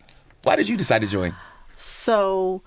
Why 0.44 0.56
did 0.56 0.68
you 0.68 0.76
decide 0.76 1.02
to 1.02 1.06
join? 1.06 1.34
So 1.82 2.62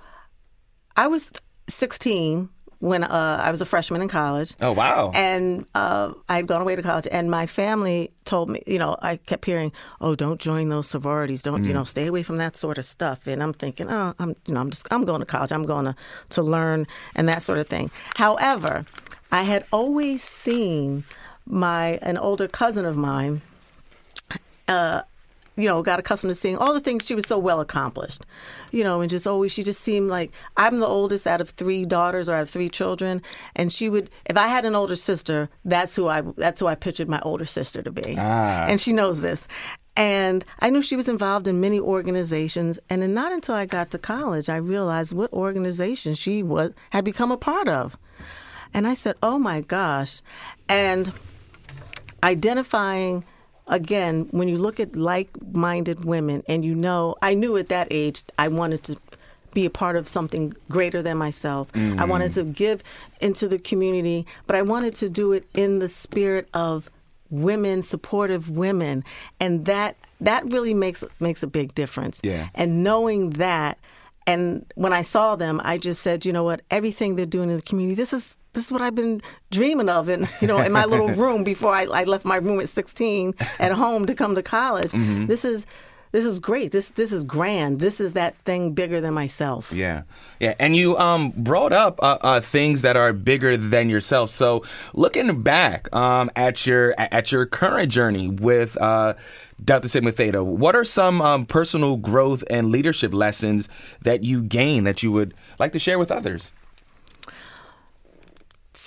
I 0.95 1.07
was 1.07 1.31
16 1.69 2.50
when 2.79 3.03
uh, 3.03 3.41
I 3.41 3.50
was 3.50 3.62
a 3.62 3.65
freshman 3.65 4.01
in 4.01 4.10
college. 4.10 4.53
Oh, 4.62 4.74
wow. 4.74 5.12
And 5.15 5.65
uh, 5.74 6.13
I 6.27 6.36
had 6.36 6.48
gone 6.48 6.62
away 6.62 6.75
to 6.75 6.84
college, 6.84 7.07
and 7.10 7.31
my 7.31 7.45
family 7.45 8.12
told 8.25 8.50
me, 8.50 8.62
you 8.67 8.77
know, 8.77 8.95
I 9.01 9.17
kept 9.17 9.45
hearing, 9.45 9.72
oh, 10.01 10.15
don't 10.15 10.39
join 10.39 10.69
those 10.69 10.88
sororities. 10.88 11.41
Don't, 11.41 11.63
mm. 11.63 11.67
you 11.67 11.74
know, 11.74 11.84
stay 11.84 12.07
away 12.07 12.24
from 12.24 12.38
that 12.38 12.55
sort 12.55 12.77
of 12.77 12.86
stuff. 12.86 13.25
And 13.25 13.41
I'm 13.41 13.53
thinking, 13.53 13.89
oh, 13.89 14.13
I'm, 14.19 14.36
you 14.45 14.53
know, 14.53 14.60
I'm 14.60 14.69
just, 14.69 14.88
I'm 14.91 15.05
going 15.05 15.19
to 15.19 15.25
college. 15.25 15.51
I'm 15.51 15.65
going 15.65 15.86
to, 15.86 15.95
to 16.31 16.43
learn 16.43 16.86
and 17.15 17.27
that 17.29 17.41
sort 17.41 17.60
of 17.60 17.67
thing. 17.67 17.89
However, 18.17 18.86
I 19.31 19.43
had 19.43 19.65
always 19.72 20.22
seen 20.24 21.05
my, 21.45 22.00
an 22.01 22.17
older 22.17 22.48
cousin 22.48 22.86
of 22.86 22.98
mine, 22.98 23.41
uh, 24.67 25.01
you 25.57 25.67
know, 25.67 25.81
got 25.81 26.00
accustomed 26.00 26.31
to 26.31 26.35
seeing 26.35 26.57
all 26.57 26.74
the 26.74 26.79
things 26.79 27.05
she 27.05 27.15
was 27.15 27.25
so 27.25 27.38
well 27.38 27.62
accomplished, 27.62 28.25
you 28.71 28.83
know, 28.83 29.01
and 29.01 29.09
just 29.09 29.25
always 29.25 29.51
she 29.51 29.63
just 29.63 29.83
seemed 29.83 30.09
like 30.09 30.31
I'm 30.57 30.79
the 30.79 30.88
oldest 30.88 31.25
out 31.25 31.41
of 31.41 31.51
three 31.51 31.85
daughters 31.85 32.27
or 32.27 32.35
out 32.35 32.43
of 32.43 32.50
three 32.50 32.69
children, 32.69 33.21
and 33.55 33.71
she 33.71 33.89
would 33.89 34.09
if 34.25 34.38
I 34.38 34.47
had 34.47 34.65
an 34.65 34.75
older 34.75 34.95
sister, 34.95 35.50
that's 35.63 35.95
who 35.95 36.07
I 36.07 36.21
that's 36.35 36.59
who 36.59 36.67
I 36.67 36.75
pictured 36.75 37.09
my 37.09 37.21
older 37.21 37.45
sister 37.45 37.81
to 37.81 37.91
be, 37.91 38.15
ah. 38.17 38.65
and 38.67 38.79
she 38.79 38.93
knows 38.93 39.21
this. 39.21 39.47
And 39.97 40.43
I 40.59 40.69
knew 40.69 40.81
she 40.81 40.97
was 40.97 41.07
involved 41.07 41.47
in 41.47 41.62
many 41.62 41.79
organizations, 41.79 42.79
and 42.89 43.01
then 43.01 43.13
not 43.13 43.31
until 43.31 43.55
I 43.55 43.65
got 43.65 43.91
to 43.91 43.97
college 43.97 44.50
I 44.50 44.57
realized 44.57 45.13
what 45.13 45.31
organization 45.31 46.15
she 46.15 46.43
was 46.43 46.71
had 46.89 47.05
become 47.05 47.31
a 47.31 47.38
part 47.38 47.69
of, 47.69 47.97
and 48.74 48.85
I 48.85 48.93
said, 48.93 49.15
"Oh 49.24 49.39
my 49.39 49.62
gosh!" 49.62 50.21
and 50.67 51.13
identifying 52.24 53.24
again, 53.67 54.27
when 54.31 54.48
you 54.48 54.57
look 54.57 54.79
at 54.79 54.95
like 54.95 55.29
minded 55.53 56.05
women 56.05 56.43
and 56.48 56.63
you 56.63 56.75
know, 56.75 57.15
I 57.22 57.34
knew 57.34 57.57
at 57.57 57.69
that 57.69 57.88
age 57.91 58.24
I 58.38 58.48
wanted 58.48 58.84
to 58.86 58.98
be 59.53 59.65
a 59.65 59.69
part 59.69 59.95
of 59.95 60.07
something 60.07 60.53
greater 60.69 61.01
than 61.01 61.17
myself. 61.17 61.72
Mm-hmm. 61.72 62.00
I 62.00 62.05
wanted 62.05 62.31
to 62.34 62.43
give 62.43 62.84
into 63.22 63.48
the 63.48 63.57
community, 63.57 64.27
but 64.48 64.55
I 64.55 64.62
wanted 64.62 64.95
to 64.95 65.10
do 65.10 65.31
it 65.31 65.48
in 65.53 65.79
the 65.79 65.88
spirit 65.88 66.48
of 66.53 66.89
women, 67.29 67.81
supportive 67.81 68.50
women. 68.50 69.03
And 69.39 69.65
that 69.65 69.95
that 70.22 70.45
really 70.51 70.74
makes 70.74 71.03
makes 71.19 71.41
a 71.41 71.48
big 71.48 71.74
difference. 71.74 72.19
Yeah. 72.24 72.50
And 72.53 72.84
knowing 72.84 73.31
that 73.31 73.79
and 74.27 74.65
when 74.75 74.91
I 74.91 75.03
saw 75.03 75.36
them, 75.36 75.62
I 75.63 75.77
just 75.77 76.01
said, 76.01 76.25
you 76.25 76.34
know 76.34 76.43
what, 76.43 76.62
everything 76.72 77.15
they're 77.15 77.25
doing 77.25 77.50
in 77.50 77.55
the 77.55 77.62
community, 77.62 77.95
this 77.95 78.13
is 78.13 78.38
this 78.55 78.65
is 78.65 78.71
what 78.71 78.81
I've 78.81 78.95
been 78.95 79.21
dreaming 79.51 79.89
of, 79.89 80.09
in 80.09 80.27
you 80.41 80.47
know, 80.47 80.59
in 80.59 80.71
my 80.71 80.85
little 80.85 81.09
room 81.24 81.43
before 81.43 81.74
I, 81.74 81.83
I, 81.83 82.03
left 82.05 82.25
my 82.25 82.38
room 82.38 82.59
at 82.59 82.69
16 82.69 83.35
at 83.59 83.71
home 83.83 84.07
to 84.07 84.15
come 84.15 84.33
to 84.35 84.41
college. 84.41 84.91
Mm-hmm. 84.91 85.27
This 85.27 85.45
is 85.45 85.65
this 86.12 86.24
is 86.24 86.39
great. 86.39 86.71
This 86.71 86.89
this 86.91 87.12
is 87.12 87.25
grand. 87.25 87.81
This 87.81 88.00
is 88.00 88.13
that 88.13 88.38
thing 88.38 88.71
bigger 88.71 89.01
than 89.01 89.13
myself. 89.13 89.74
Yeah, 89.74 90.03
yeah, 90.39 90.55
and 90.59 90.74
you 90.74 90.97
um 90.97 91.33
brought 91.35 91.74
up 91.74 92.01
uh, 92.01 92.17
uh, 92.21 92.39
things 92.39 92.83
that 92.83 92.95
are 92.95 93.12
bigger 93.12 93.57
than 93.57 93.89
yourself. 93.89 94.29
So 94.29 94.63
looking 94.93 95.41
back 95.41 95.93
um 95.93 96.31
at 96.38 96.65
your 96.65 96.95
at 96.97 97.31
your 97.31 97.45
current 97.45 97.91
journey 97.91 98.29
with 98.29 98.77
uh. 98.81 99.13
Delta 99.63 99.88
Sigma 99.88 100.12
Theta, 100.12 100.43
what 100.43 100.75
are 100.75 100.83
some 100.83 101.21
um, 101.21 101.45
personal 101.45 101.95
growth 101.95 102.43
and 102.50 102.74
leadership 102.74 103.13
lessons 103.13 103.69
that 104.01 104.21
you 104.21 104.41
gain 104.41 104.83
that 104.83 105.01
you 105.01 105.13
would 105.13 105.33
like 105.59 105.71
to 105.71 105.79
share 105.79 105.97
with 105.97 106.12
others? 106.12 106.51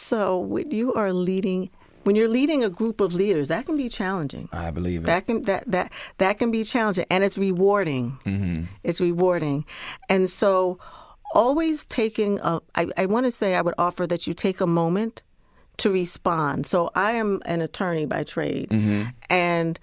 So, 0.09 0.39
when 0.39 0.71
you 0.71 0.95
are 0.95 1.13
leading, 1.13 1.69
when 2.05 2.17
you're 2.17 2.29
leading 2.29 2.65
a 2.65 2.71
group 2.71 3.03
of 3.03 3.15
leaders, 3.15 3.49
that 3.49 3.67
can 3.67 3.77
be 3.77 3.91
challenging. 3.91 4.49
I 4.53 4.71
believe 4.71 5.03
it. 5.03 5.07
That 5.07 5.27
can 5.27 5.43
that 5.43 5.65
that 5.71 5.93
that 6.17 6.39
can 6.39 6.51
be 6.51 6.65
challenging, 6.65 7.05
and 7.11 7.23
it's 7.23 7.37
rewarding. 7.37 8.19
Mm-hmm. 8.25 8.65
It's 8.85 9.03
rewarding, 9.03 9.67
and 10.09 10.31
so 10.31 10.79
always 11.35 11.85
taking 11.85 12.41
a. 12.41 12.61
I, 12.75 12.89
I 12.97 13.05
want 13.05 13.27
to 13.27 13.31
say 13.31 13.55
I 13.55 13.61
would 13.61 13.75
offer 13.77 14.07
that 14.07 14.27
you 14.27 14.33
take 14.33 14.63
a 14.63 14.67
moment 14.67 15.23
to 15.77 15.91
respond. 15.91 16.65
So 16.65 16.91
I 16.95 17.13
am 17.13 17.43
an 17.45 17.61
attorney 17.61 18.07
by 18.07 18.25
trade, 18.25 18.71
mm-hmm. 18.71 19.11
and 19.29 19.79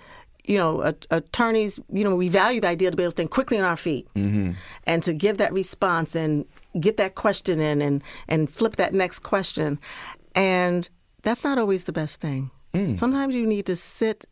you 0.47 0.57
know, 0.57 0.93
attorneys, 1.11 1.79
you 1.91 2.03
know, 2.03 2.15
we 2.15 2.29
value 2.29 2.61
the 2.61 2.67
idea 2.67 2.91
to 2.91 2.97
be 2.97 3.03
able 3.03 3.11
to 3.11 3.15
think 3.15 3.31
quickly 3.31 3.57
on 3.57 3.65
our 3.65 3.75
feet 3.75 4.07
mm-hmm. 4.15 4.51
and 4.85 5.03
to 5.03 5.13
give 5.13 5.37
that 5.37 5.53
response 5.53 6.15
and 6.15 6.45
get 6.79 6.97
that 6.97 7.15
question 7.15 7.59
in 7.59 7.81
and, 7.81 8.03
and 8.27 8.49
flip 8.49 8.75
that 8.77 8.93
next 8.93 9.19
question. 9.19 9.79
And 10.33 10.87
that's 11.23 11.43
not 11.43 11.57
always 11.57 11.85
the 11.85 11.93
best 11.93 12.19
thing. 12.19 12.51
Mm. 12.73 12.99
Sometimes 12.99 13.33
you 13.33 13.45
need 13.45 13.65
to 13.67 13.75
sit 13.75 14.25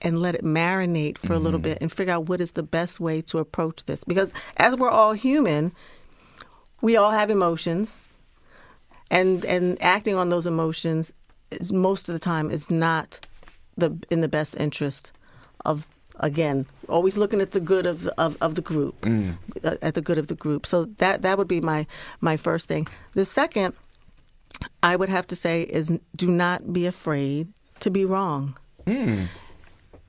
and 0.00 0.20
let 0.20 0.34
it 0.34 0.44
marinate 0.44 1.18
for 1.18 1.28
mm-hmm. 1.28 1.34
a 1.34 1.38
little 1.38 1.58
mm-hmm. 1.58 1.70
bit 1.70 1.78
and 1.80 1.90
figure 1.90 2.14
out 2.14 2.28
what 2.28 2.40
is 2.40 2.52
the 2.52 2.62
best 2.62 3.00
way 3.00 3.20
to 3.22 3.38
approach 3.38 3.84
this. 3.86 4.04
Because 4.04 4.32
as 4.56 4.76
we're 4.76 4.90
all 4.90 5.12
human, 5.12 5.72
we 6.80 6.96
all 6.96 7.10
have 7.10 7.30
emotions. 7.30 7.98
And 9.10 9.44
and 9.46 9.82
acting 9.82 10.16
on 10.16 10.28
those 10.28 10.46
emotions 10.46 11.12
is 11.50 11.72
most 11.72 12.08
of 12.08 12.12
the 12.12 12.18
time 12.18 12.50
is 12.50 12.70
not 12.70 13.20
the 13.76 13.96
in 14.10 14.20
the 14.20 14.28
best 14.28 14.54
interest 14.58 15.12
of 15.64 15.86
again 16.20 16.66
always 16.88 17.16
looking 17.16 17.40
at 17.40 17.52
the 17.52 17.60
good 17.60 17.86
of 17.86 18.02
the, 18.02 18.20
of, 18.20 18.36
of 18.40 18.54
the 18.54 18.62
group 18.62 19.00
mm. 19.02 19.36
Uh, 19.62 19.76
at 19.82 19.94
the 19.94 20.00
good 20.00 20.18
of 20.18 20.26
the 20.26 20.34
group 20.34 20.66
so 20.66 20.84
that 20.98 21.22
that 21.22 21.38
would 21.38 21.48
be 21.48 21.60
my 21.60 21.86
my 22.20 22.36
first 22.36 22.68
thing 22.68 22.86
the 23.14 23.24
second 23.24 23.74
i 24.82 24.96
would 24.96 25.08
have 25.08 25.26
to 25.26 25.36
say 25.36 25.62
is 25.62 25.92
do 26.16 26.26
not 26.26 26.72
be 26.72 26.86
afraid 26.86 27.48
to 27.80 27.90
be 27.90 28.04
wrong 28.04 28.56
mm. 28.86 29.28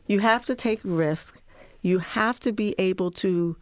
you 0.07 0.19
have 0.19 0.45
to 0.45 0.55
take 0.55 0.79
risk 0.83 1.41
you 1.81 1.99
have 1.99 2.39
to 2.39 2.51
be 2.51 2.75
able 2.77 3.11
to 3.11 3.55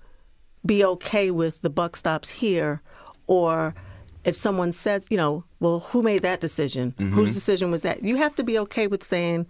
be 0.66 0.84
okay 0.84 1.32
with 1.32 1.62
the 1.62 1.70
buck 1.70 1.96
stops 1.96 2.30
here 2.30 2.82
or 3.28 3.76
if 4.24 4.36
someone 4.36 4.72
says 4.72 5.06
you 5.10 5.18
know 5.18 5.44
well 5.60 5.80
who 5.80 6.02
made 6.02 6.22
that 6.24 6.42
decision 6.42 6.94
mm-hmm. 6.94 7.14
whose 7.14 7.34
decision 7.34 7.72
was 7.72 7.82
that 7.82 8.04
you 8.04 8.16
have 8.16 8.36
to 8.36 8.44
be 8.44 8.58
okay 8.58 8.88
with 8.88 9.04
saying 9.04 9.46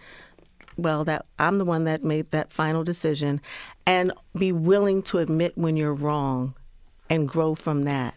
well 0.78 1.04
that 1.06 1.26
I'm 1.40 1.58
the 1.58 1.66
one 1.66 1.86
that 1.86 2.04
made 2.04 2.32
that 2.32 2.52
final 2.52 2.84
decision 2.84 3.42
and 3.86 4.12
be 4.38 4.52
willing 4.52 5.02
to 5.04 5.20
admit 5.20 5.58
when 5.58 5.78
you're 5.78 5.94
wrong 5.94 6.54
and 7.10 7.28
grow 7.28 7.56
from 7.56 7.84
that. 7.84 8.16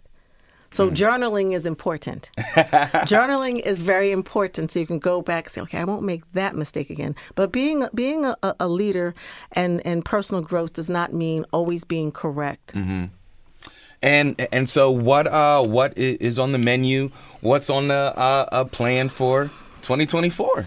So 0.73 0.89
mm. 0.89 0.95
journaling 0.95 1.53
is 1.53 1.67
important. 1.67 2.31
journaling 2.39 3.61
is 3.61 3.79
very 3.79 4.13
important 4.13 4.71
so 4.71 4.79
you 4.79 4.87
can 4.87 4.99
go 4.99 5.21
back 5.21 5.47
and 5.47 5.53
say, 5.53 5.61
okay, 5.63 5.79
I 5.79 5.85
won't 5.85 6.05
make 6.05 6.23
that 6.33 6.55
mistake 6.55 6.91
again. 6.91 7.17
But 7.35 7.51
being 7.51 7.89
being 7.95 8.25
a, 8.25 8.37
a 8.43 8.69
leader 8.69 9.15
and, 9.53 9.85
and 9.85 10.05
personal 10.05 10.43
growth 10.43 10.75
does 10.75 10.89
not 10.89 11.13
mean 11.13 11.45
always 11.53 11.85
being 11.85 12.13
correct. 12.13 12.75
Mm-hmm. 12.75 13.07
And 14.03 14.49
and 14.53 14.69
so 14.69 14.91
what 14.91 15.27
uh 15.27 15.63
what 15.63 15.97
is 15.99 16.39
on 16.39 16.53
the 16.53 16.59
menu? 16.59 17.11
What's 17.41 17.69
on 17.69 17.89
the 17.89 18.15
uh, 18.17 18.65
plan 18.65 19.09
for 19.09 19.51
2024? 19.83 20.67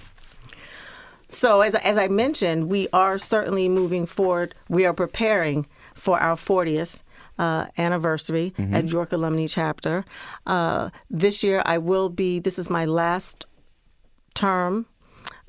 So, 1.34 1.62
as, 1.62 1.76
as 1.76 1.98
I 1.98 2.08
mentioned, 2.08 2.70
we 2.70 2.88
are 2.94 3.18
certainly 3.18 3.68
moving 3.68 4.06
forward. 4.06 4.54
We 4.70 4.86
are 4.86 4.94
preparing 4.94 5.66
for 5.96 6.20
our 6.20 6.36
40th 6.36 7.02
uh, 7.40 7.68
anniversary 7.78 8.54
mm-hmm. 8.58 8.76
at 8.76 8.88
York 8.88 9.12
Alumni 9.12 9.48
Chapter. 9.48 10.06
Uh, 10.46 10.90
this 11.10 11.44
year, 11.44 11.64
I 11.66 11.80
will 11.80 12.10
be, 12.10 12.40
this 12.40 12.60
is 12.60 12.70
my 12.70 12.86
last 12.86 13.46
term, 14.36 14.86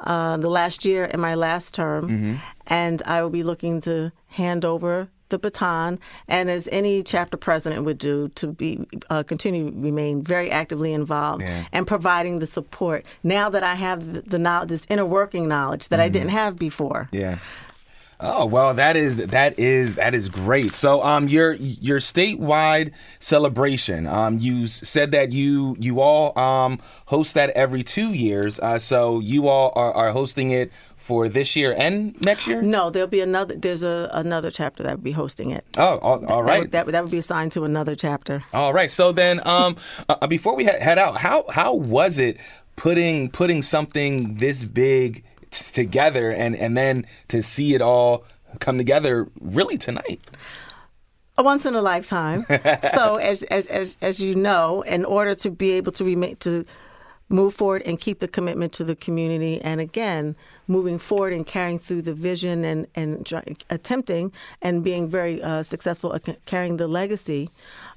uh, 0.00 0.36
the 0.38 0.48
last 0.48 0.84
year 0.84 1.04
in 1.04 1.20
my 1.20 1.34
last 1.34 1.74
term, 1.74 2.08
mm-hmm. 2.08 2.34
and 2.66 3.02
I 3.04 3.22
will 3.22 3.30
be 3.30 3.42
looking 3.42 3.80
to 3.82 4.12
hand 4.28 4.64
over 4.64 5.10
the 5.34 5.38
baton, 5.38 5.98
and 6.28 6.48
as 6.48 6.68
any 6.70 7.02
chapter 7.02 7.36
president 7.36 7.84
would 7.84 7.98
do, 7.98 8.28
to 8.36 8.46
be 8.46 8.86
uh, 9.10 9.22
continue 9.22 9.70
to 9.70 9.76
remain 9.76 10.22
very 10.22 10.50
actively 10.50 10.92
involved 10.92 11.42
yeah. 11.42 11.64
and 11.72 11.86
providing 11.86 12.38
the 12.38 12.46
support. 12.46 13.04
Now 13.22 13.50
that 13.50 13.64
I 13.64 13.74
have 13.74 14.28
the, 14.30 14.38
knowledge, 14.38 14.68
this 14.68 14.86
inner 14.88 15.04
working 15.04 15.48
knowledge 15.48 15.88
that 15.88 15.96
mm-hmm. 15.96 16.04
I 16.04 16.08
didn't 16.08 16.30
have 16.30 16.56
before. 16.56 17.08
Yeah. 17.12 17.38
Oh 18.26 18.46
well, 18.46 18.72
that 18.72 18.96
is 18.96 19.18
that 19.18 19.58
is 19.58 19.96
that 19.96 20.14
is 20.14 20.30
great. 20.30 20.74
So, 20.74 21.02
um, 21.02 21.28
your 21.28 21.52
your 21.52 21.98
statewide 21.98 22.92
celebration. 23.20 24.06
Um, 24.06 24.38
you 24.38 24.66
said 24.66 25.10
that 25.10 25.32
you 25.32 25.76
you 25.78 26.00
all 26.00 26.36
um 26.38 26.78
host 27.06 27.34
that 27.34 27.50
every 27.50 27.82
two 27.82 28.14
years. 28.14 28.58
Uh, 28.58 28.78
so 28.78 29.20
you 29.20 29.48
all 29.48 29.72
are, 29.76 29.92
are 29.92 30.10
hosting 30.10 30.50
it 30.50 30.72
for 30.96 31.28
this 31.28 31.54
year 31.54 31.74
and 31.76 32.18
next 32.22 32.46
year? 32.46 32.62
No, 32.62 32.88
there'll 32.88 33.06
be 33.06 33.20
another. 33.20 33.54
There's 33.54 33.82
a 33.82 34.08
another 34.12 34.50
chapter 34.50 34.82
that 34.84 34.96
will 34.96 35.04
be 35.04 35.12
hosting 35.12 35.50
it. 35.50 35.64
Oh, 35.76 35.98
all, 35.98 36.24
all 36.26 36.42
right. 36.42 36.70
That 36.70 36.86
would, 36.86 36.92
that, 36.92 36.92
that 36.92 37.02
would 37.02 37.10
be 37.10 37.18
assigned 37.18 37.52
to 37.52 37.64
another 37.64 37.94
chapter. 37.94 38.42
All 38.54 38.72
right. 38.72 38.90
So 38.90 39.12
then, 39.12 39.46
um, 39.46 39.76
uh, 40.08 40.26
before 40.26 40.56
we 40.56 40.64
head 40.64 40.98
out, 40.98 41.18
how 41.18 41.44
how 41.50 41.74
was 41.74 42.18
it 42.18 42.38
putting 42.76 43.30
putting 43.30 43.60
something 43.60 44.36
this 44.36 44.64
big 44.64 45.24
t- 45.58 45.72
together 45.72 46.30
and 46.30 46.56
and 46.56 46.76
then 46.76 47.06
to 47.28 47.42
see 47.42 47.74
it 47.74 47.82
all 47.82 48.24
come 48.60 48.78
together 48.78 49.28
really 49.40 49.78
tonight? 49.78 50.20
a 51.36 51.42
once 51.42 51.66
in 51.66 51.74
a 51.74 51.82
lifetime. 51.82 52.46
so 52.94 53.16
as, 53.16 53.42
as 53.44 53.66
as 53.66 53.98
as 54.00 54.20
you 54.20 54.34
know, 54.34 54.82
in 54.82 55.04
order 55.04 55.34
to 55.34 55.50
be 55.50 55.72
able 55.72 55.92
to 55.92 56.04
remain 56.04 56.36
to 56.36 56.64
move 57.28 57.54
forward 57.54 57.82
and 57.86 57.98
keep 57.98 58.18
the 58.18 58.28
commitment 58.28 58.72
to 58.74 58.84
the 58.84 58.94
community. 58.94 59.60
And 59.62 59.80
again, 59.80 60.36
moving 60.68 60.98
forward 60.98 61.32
and 61.32 61.46
carrying 61.46 61.78
through 61.78 62.02
the 62.02 62.14
vision 62.14 62.64
and, 62.64 62.86
and 62.94 63.30
attempting 63.70 64.30
and 64.62 64.84
being 64.84 65.08
very 65.08 65.42
uh, 65.42 65.62
successful 65.62 66.14
at 66.14 66.44
carrying 66.44 66.76
the 66.76 66.86
legacy 66.86 67.50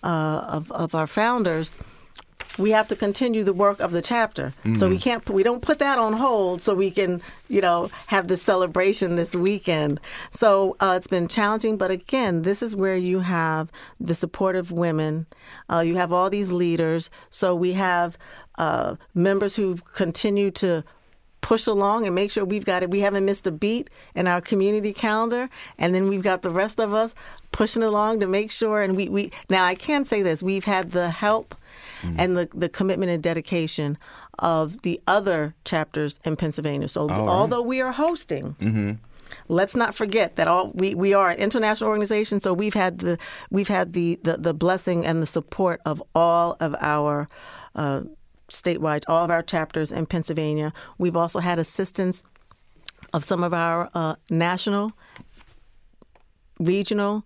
uh, 0.04 0.46
of, 0.48 0.72
of 0.72 0.96
our 0.96 1.08
founders 1.08 1.72
we 2.58 2.72
have 2.72 2.88
to 2.88 2.96
continue 2.96 3.43
the 3.43 3.54
work 3.54 3.80
of 3.80 3.91
the 3.91 4.02
chapter. 4.02 4.54
Mm-hmm. 4.60 4.76
So 4.76 4.88
we 4.88 4.96
mm-hmm. 4.96 5.04
can't 5.04 5.30
we 5.30 5.43
don't 5.43 5.62
put 5.62 5.80
that 5.80 6.00
on 6.00 6.13
hold 6.13 6.62
so 6.62 6.74
we 6.74 6.91
can 6.91 7.22
you 7.48 7.62
know 7.62 7.89
have 8.08 8.28
the 8.28 8.38
celebration 8.38 9.15
this 9.15 9.36
weekend. 9.36 10.00
So 10.32 10.76
uh, 10.80 10.96
it's 10.98 11.08
been 11.08 11.28
challenging, 11.28 11.78
but 11.78 11.91
again, 11.91 12.41
this 12.41 12.62
is 12.62 12.76
where 12.76 12.98
you 12.98 13.20
have 13.20 13.72
the 14.00 14.13
support 14.13 14.56
of 14.56 14.72
women. 14.72 15.26
Uh, 15.70 15.80
you 15.80 15.96
have 15.96 16.12
all 16.12 16.30
these 16.30 16.52
leaders. 16.52 17.10
So 17.30 17.56
we 17.56 17.74
have 17.74 18.17
uh, 18.58 18.96
members 19.13 19.56
who 19.56 19.78
continue 19.93 20.52
to 20.52 20.84
push 21.41 21.67
along 21.67 22.06
and 22.06 22.15
make 22.15 22.32
sure 22.32 22.43
we've 22.43 22.65
got 22.65 22.84
it. 22.84 22.89
We 22.89 23.00
haven't 23.02 23.24
missed 23.24 23.48
a 23.48 23.52
beat 23.52 23.89
in 24.15 24.28
our 24.28 24.41
community 24.41 24.91
calendar, 24.91 25.50
and 25.78 25.93
then 25.93 26.10
we've 26.10 26.24
got 26.24 26.41
the 26.41 26.50
rest 26.50 26.80
of 26.80 26.93
us 26.93 27.13
pushing 27.52 27.84
along 27.84 28.20
to 28.20 28.28
make 28.28 28.52
sure. 28.52 28.82
And 28.82 28.96
we, 28.98 29.08
we 29.08 29.32
now 29.50 29.63
I 29.63 29.76
can 29.76 30.06
say 30.06 30.22
this: 30.22 30.43
we've 30.43 30.65
had 30.65 30.91
the 30.91 31.10
help 31.10 31.56
mm-hmm. 32.02 32.20
and 32.20 32.38
the 32.38 32.50
the 32.54 32.70
commitment 32.70 33.12
and 33.12 33.24
dedication 33.24 33.98
of 34.40 34.82
the 34.82 35.02
other 35.08 35.56
chapters 35.66 36.20
in 36.26 36.36
Pennsylvania. 36.36 36.88
So 36.88 37.10
although 37.10 37.62
we 37.62 37.82
are 37.82 37.92
hosting. 37.92 38.56
Mm-hmm. 38.60 38.92
Let's 39.50 39.76
not 39.76 39.94
forget 39.94 40.38
that 40.38 40.48
all 40.48 40.72
we, 40.74 40.96
we 40.96 41.13
are 41.13 41.30
an 41.30 41.38
international 41.38 41.90
organization, 41.90 42.40
so 42.40 42.54
we've 42.54 42.74
had 42.74 43.00
the 43.00 43.18
we've 43.52 43.68
had 43.68 43.92
the, 43.92 44.18
the, 44.24 44.38
the 44.38 44.54
blessing 44.54 45.06
and 45.06 45.22
the 45.22 45.26
support 45.26 45.82
of 45.86 46.02
all 46.16 46.56
of 46.62 46.76
our 46.80 47.28
uh, 47.76 48.04
statewide, 48.50 49.04
all 49.08 49.26
of 49.26 49.32
our 49.32 49.44
chapters 49.44 49.92
in 49.92 50.06
Pennsylvania. 50.06 50.72
We've 50.98 51.18
also 51.18 51.40
had 51.40 51.60
assistance 51.60 52.24
of 53.13 53.24
some 53.24 53.44
of 53.44 53.54
our 53.54 53.90
uh, 53.94 54.16
national, 54.30 54.94
regional, 56.60 57.26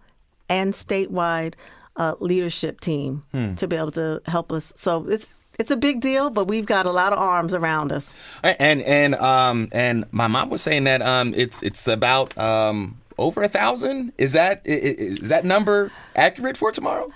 and 0.50 0.74
statewide 0.74 1.54
uh, 2.02 2.16
leadership 2.20 2.82
team 2.82 3.24
hmm. 3.32 3.54
to 3.56 3.68
be 3.68 3.76
able 3.76 3.92
to 3.92 4.22
help 4.26 4.52
us. 4.52 4.74
So 4.76 5.08
it's 5.08 5.36
it's 5.60 5.70
a 5.70 5.78
big 5.78 6.02
deal, 6.02 6.32
but 6.32 6.46
we've 6.46 6.66
got 6.66 6.86
a 6.88 6.92
lot 6.92 7.14
of 7.14 7.20
arms 7.20 7.54
around 7.54 7.92
us. 7.92 8.16
And 8.44 8.82
and 8.82 9.16
um 9.16 9.70
and 9.72 10.06
my 10.12 10.28
mom 10.28 10.50
was 10.50 10.62
saying 10.62 10.86
that 10.86 11.02
um 11.02 11.34
it's 11.36 11.62
it's 11.62 11.88
about 11.88 12.36
um 12.38 12.98
over 13.20 13.44
a 13.44 13.50
thousand. 13.50 14.14
Is 14.18 14.34
that 14.34 14.62
is 14.66 15.30
that 15.30 15.46
number 15.46 15.92
accurate 16.16 16.58
for 16.58 16.72
tomorrow? 16.72 17.12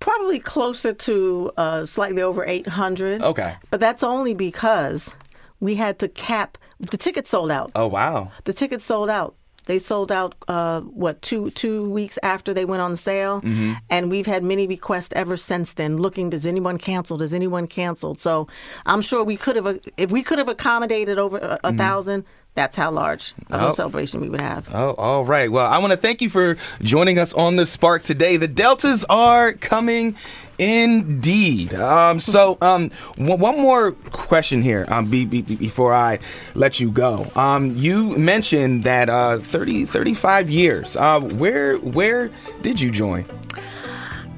probably 0.00 0.40
closer 0.40 0.92
to 0.92 1.52
uh, 1.56 1.86
slightly 1.86 2.20
over 2.20 2.44
800. 2.44 3.22
Okay. 3.22 3.54
But 3.70 3.78
that's 3.78 4.02
only 4.02 4.34
because 4.34 5.14
we 5.60 5.76
had 5.76 6.00
to 6.00 6.08
cap 6.08 6.58
the 6.80 6.96
tickets 6.96 7.30
sold 7.30 7.52
out. 7.52 7.70
Oh 7.76 7.86
wow. 7.86 8.32
The 8.42 8.52
tickets 8.52 8.84
sold 8.84 9.08
out. 9.08 9.36
They 9.66 9.78
sold 9.78 10.10
out 10.10 10.34
uh, 10.48 10.80
what 10.80 11.22
two 11.22 11.50
two 11.52 11.88
weeks 11.90 12.18
after 12.22 12.52
they 12.52 12.64
went 12.64 12.82
on 12.82 12.96
sale, 12.96 13.40
Mm-hmm. 13.40 13.74
and 13.90 14.10
we've 14.10 14.26
had 14.26 14.42
many 14.42 14.66
requests 14.66 15.12
ever 15.14 15.36
since 15.36 15.74
then. 15.74 15.96
Looking, 15.98 16.30
does 16.30 16.44
anyone 16.44 16.78
cancel? 16.78 17.16
Does 17.18 17.32
anyone 17.32 17.66
cancel? 17.68 18.14
So 18.16 18.48
I'm 18.86 19.02
sure 19.02 19.22
we 19.24 19.36
could 19.36 19.56
have 19.56 19.80
if 19.96 20.10
we 20.10 20.22
could 20.22 20.38
have 20.38 20.48
accommodated 20.48 21.18
over 21.18 21.38
a, 21.38 21.60
a 21.64 21.72
thousand. 21.72 22.24
That's 22.54 22.76
how 22.76 22.90
large 22.90 23.32
of 23.32 23.36
Mm-hmm. 23.48 23.64
Oh. 23.64 23.68
a 23.70 23.74
celebration 23.74 24.20
we 24.20 24.28
would 24.28 24.40
have. 24.42 24.68
Oh, 24.74 24.90
all 24.98 25.24
right. 25.24 25.50
Well, 25.50 25.66
I 25.66 25.78
want 25.78 25.92
to 25.92 25.96
thank 25.96 26.20
you 26.20 26.28
for 26.28 26.58
joining 26.82 27.18
us 27.18 27.32
on 27.32 27.56
the 27.56 27.64
Spark 27.64 28.02
today. 28.02 28.36
The 28.36 28.46
Deltas 28.48 29.06
are 29.08 29.54
coming 29.54 30.16
indeed. 30.62 31.74
Um, 31.74 32.20
so, 32.20 32.56
um, 32.60 32.90
one, 33.16 33.40
one 33.40 33.60
more 33.60 33.92
question 34.10 34.62
here 34.62 34.86
um, 34.88 35.10
be, 35.10 35.24
be, 35.24 35.42
be- 35.42 35.56
before 35.56 35.92
I 35.92 36.18
let 36.54 36.78
you 36.78 36.90
go. 36.90 37.26
Um, 37.34 37.74
you 37.76 38.16
mentioned 38.16 38.84
that 38.84 39.08
uh, 39.08 39.38
30, 39.38 39.86
35 39.86 40.50
years. 40.50 40.96
Uh, 40.96 41.20
where 41.20 41.76
where 41.78 42.30
did 42.62 42.80
you 42.80 42.90
join? 42.90 43.24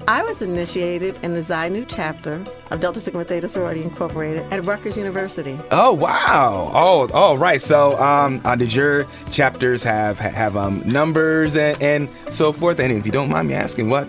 I 0.06 0.22
was 0.22 0.42
initiated 0.42 1.18
in 1.22 1.32
the 1.32 1.42
Xi 1.42 1.70
Nu 1.70 1.86
chapter 1.86 2.44
of 2.70 2.80
Delta 2.80 3.00
Sigma 3.00 3.24
Theta 3.24 3.48
Sorority 3.48 3.82
Incorporated 3.82 4.42
at 4.52 4.62
Rutgers 4.64 4.98
University. 4.98 5.58
Oh 5.70 5.94
wow! 5.94 6.70
Oh, 6.74 7.08
all 7.14 7.38
right. 7.38 7.60
So, 7.60 7.98
um, 7.98 8.42
uh, 8.44 8.54
did 8.54 8.74
your 8.74 9.06
chapters 9.30 9.82
have 9.82 10.18
have 10.18 10.56
um, 10.58 10.82
numbers 10.86 11.56
and, 11.56 11.80
and 11.82 12.08
so 12.30 12.52
forth? 12.52 12.80
And 12.80 12.92
if 12.92 13.06
you 13.06 13.12
don't 13.12 13.30
mind 13.30 13.48
me 13.48 13.54
asking, 13.54 13.88
what 13.88 14.04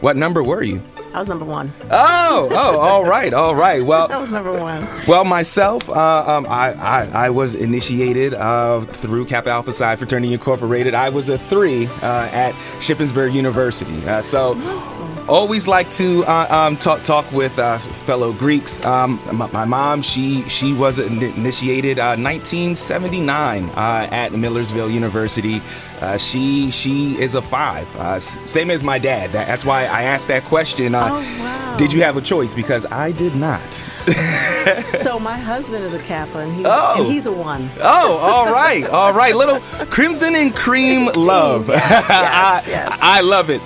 what 0.00 0.16
number 0.16 0.42
were 0.42 0.62
you? 0.62 0.82
I 1.18 1.20
was 1.20 1.28
number 1.28 1.44
one. 1.44 1.72
Oh, 1.90 2.48
oh, 2.52 2.78
all 2.78 3.04
right, 3.04 3.34
all 3.34 3.56
right. 3.56 3.84
Well, 3.84 4.06
that 4.08 4.20
was 4.20 4.30
number 4.30 4.52
one. 4.52 4.86
well, 5.08 5.24
myself, 5.24 5.88
uh, 5.88 5.92
um, 6.36 6.46
I, 6.46 6.74
I, 6.74 7.24
I 7.26 7.30
was 7.30 7.56
initiated 7.56 8.34
uh, 8.34 8.82
through 8.82 9.24
Kappa 9.24 9.50
Alpha 9.50 9.72
Psi 9.72 9.96
Fraternity 9.96 10.32
Incorporated. 10.32 10.94
I 10.94 11.08
was 11.08 11.28
a 11.28 11.36
three 11.36 11.88
uh, 11.88 12.28
at 12.30 12.52
Shippensburg 12.78 13.32
University. 13.32 14.06
Uh, 14.06 14.22
so, 14.22 14.54
always 15.28 15.66
like 15.66 15.90
to 15.94 16.24
uh, 16.26 16.46
um, 16.50 16.76
talk 16.76 17.02
talk 17.02 17.30
with 17.32 17.58
uh, 17.58 17.78
fellow 17.78 18.32
Greeks. 18.32 18.84
Um, 18.86 19.20
my, 19.32 19.48
my 19.48 19.64
mom, 19.64 20.02
she 20.02 20.48
she 20.48 20.72
was 20.72 21.00
initiated 21.00 21.98
uh, 21.98 22.14
1979 22.16 23.64
uh, 23.70 24.08
at 24.12 24.32
Millersville 24.32 24.88
University. 24.88 25.60
Uh, 26.00 26.16
she 26.16 26.70
she 26.70 27.18
is 27.20 27.34
a 27.34 27.42
five, 27.42 27.94
uh, 27.96 28.20
same 28.20 28.70
as 28.70 28.82
my 28.84 28.98
dad. 28.98 29.32
That, 29.32 29.46
that's 29.48 29.64
why 29.64 29.86
I 29.86 30.02
asked 30.02 30.28
that 30.28 30.44
question. 30.44 30.94
Uh, 30.94 31.08
Oh, 31.10 31.14
wow. 31.42 31.76
Did 31.76 31.92
you 31.92 32.02
have 32.02 32.16
a 32.16 32.20
choice? 32.20 32.54
Because 32.54 32.86
I 32.90 33.12
did 33.12 33.34
not. 33.34 33.62
So 35.02 35.18
my 35.18 35.36
husband 35.38 35.84
is 35.84 35.94
a 35.94 35.98
Kappa, 36.00 36.40
and 36.40 36.54
he's, 36.54 36.66
Oh. 36.68 36.94
and 36.98 37.06
he's 37.10 37.24
a 37.26 37.32
one. 37.32 37.70
Oh, 37.80 38.18
all 38.18 38.52
right, 38.52 38.84
all 38.86 39.12
right. 39.14 39.34
Little 39.34 39.60
crimson 39.86 40.34
and 40.34 40.54
cream 40.54 41.06
love. 41.16 41.68
yes, 41.68 42.06
I, 42.10 42.62
yes. 42.66 42.98
I 43.00 43.20
love 43.22 43.48
it. 43.48 43.62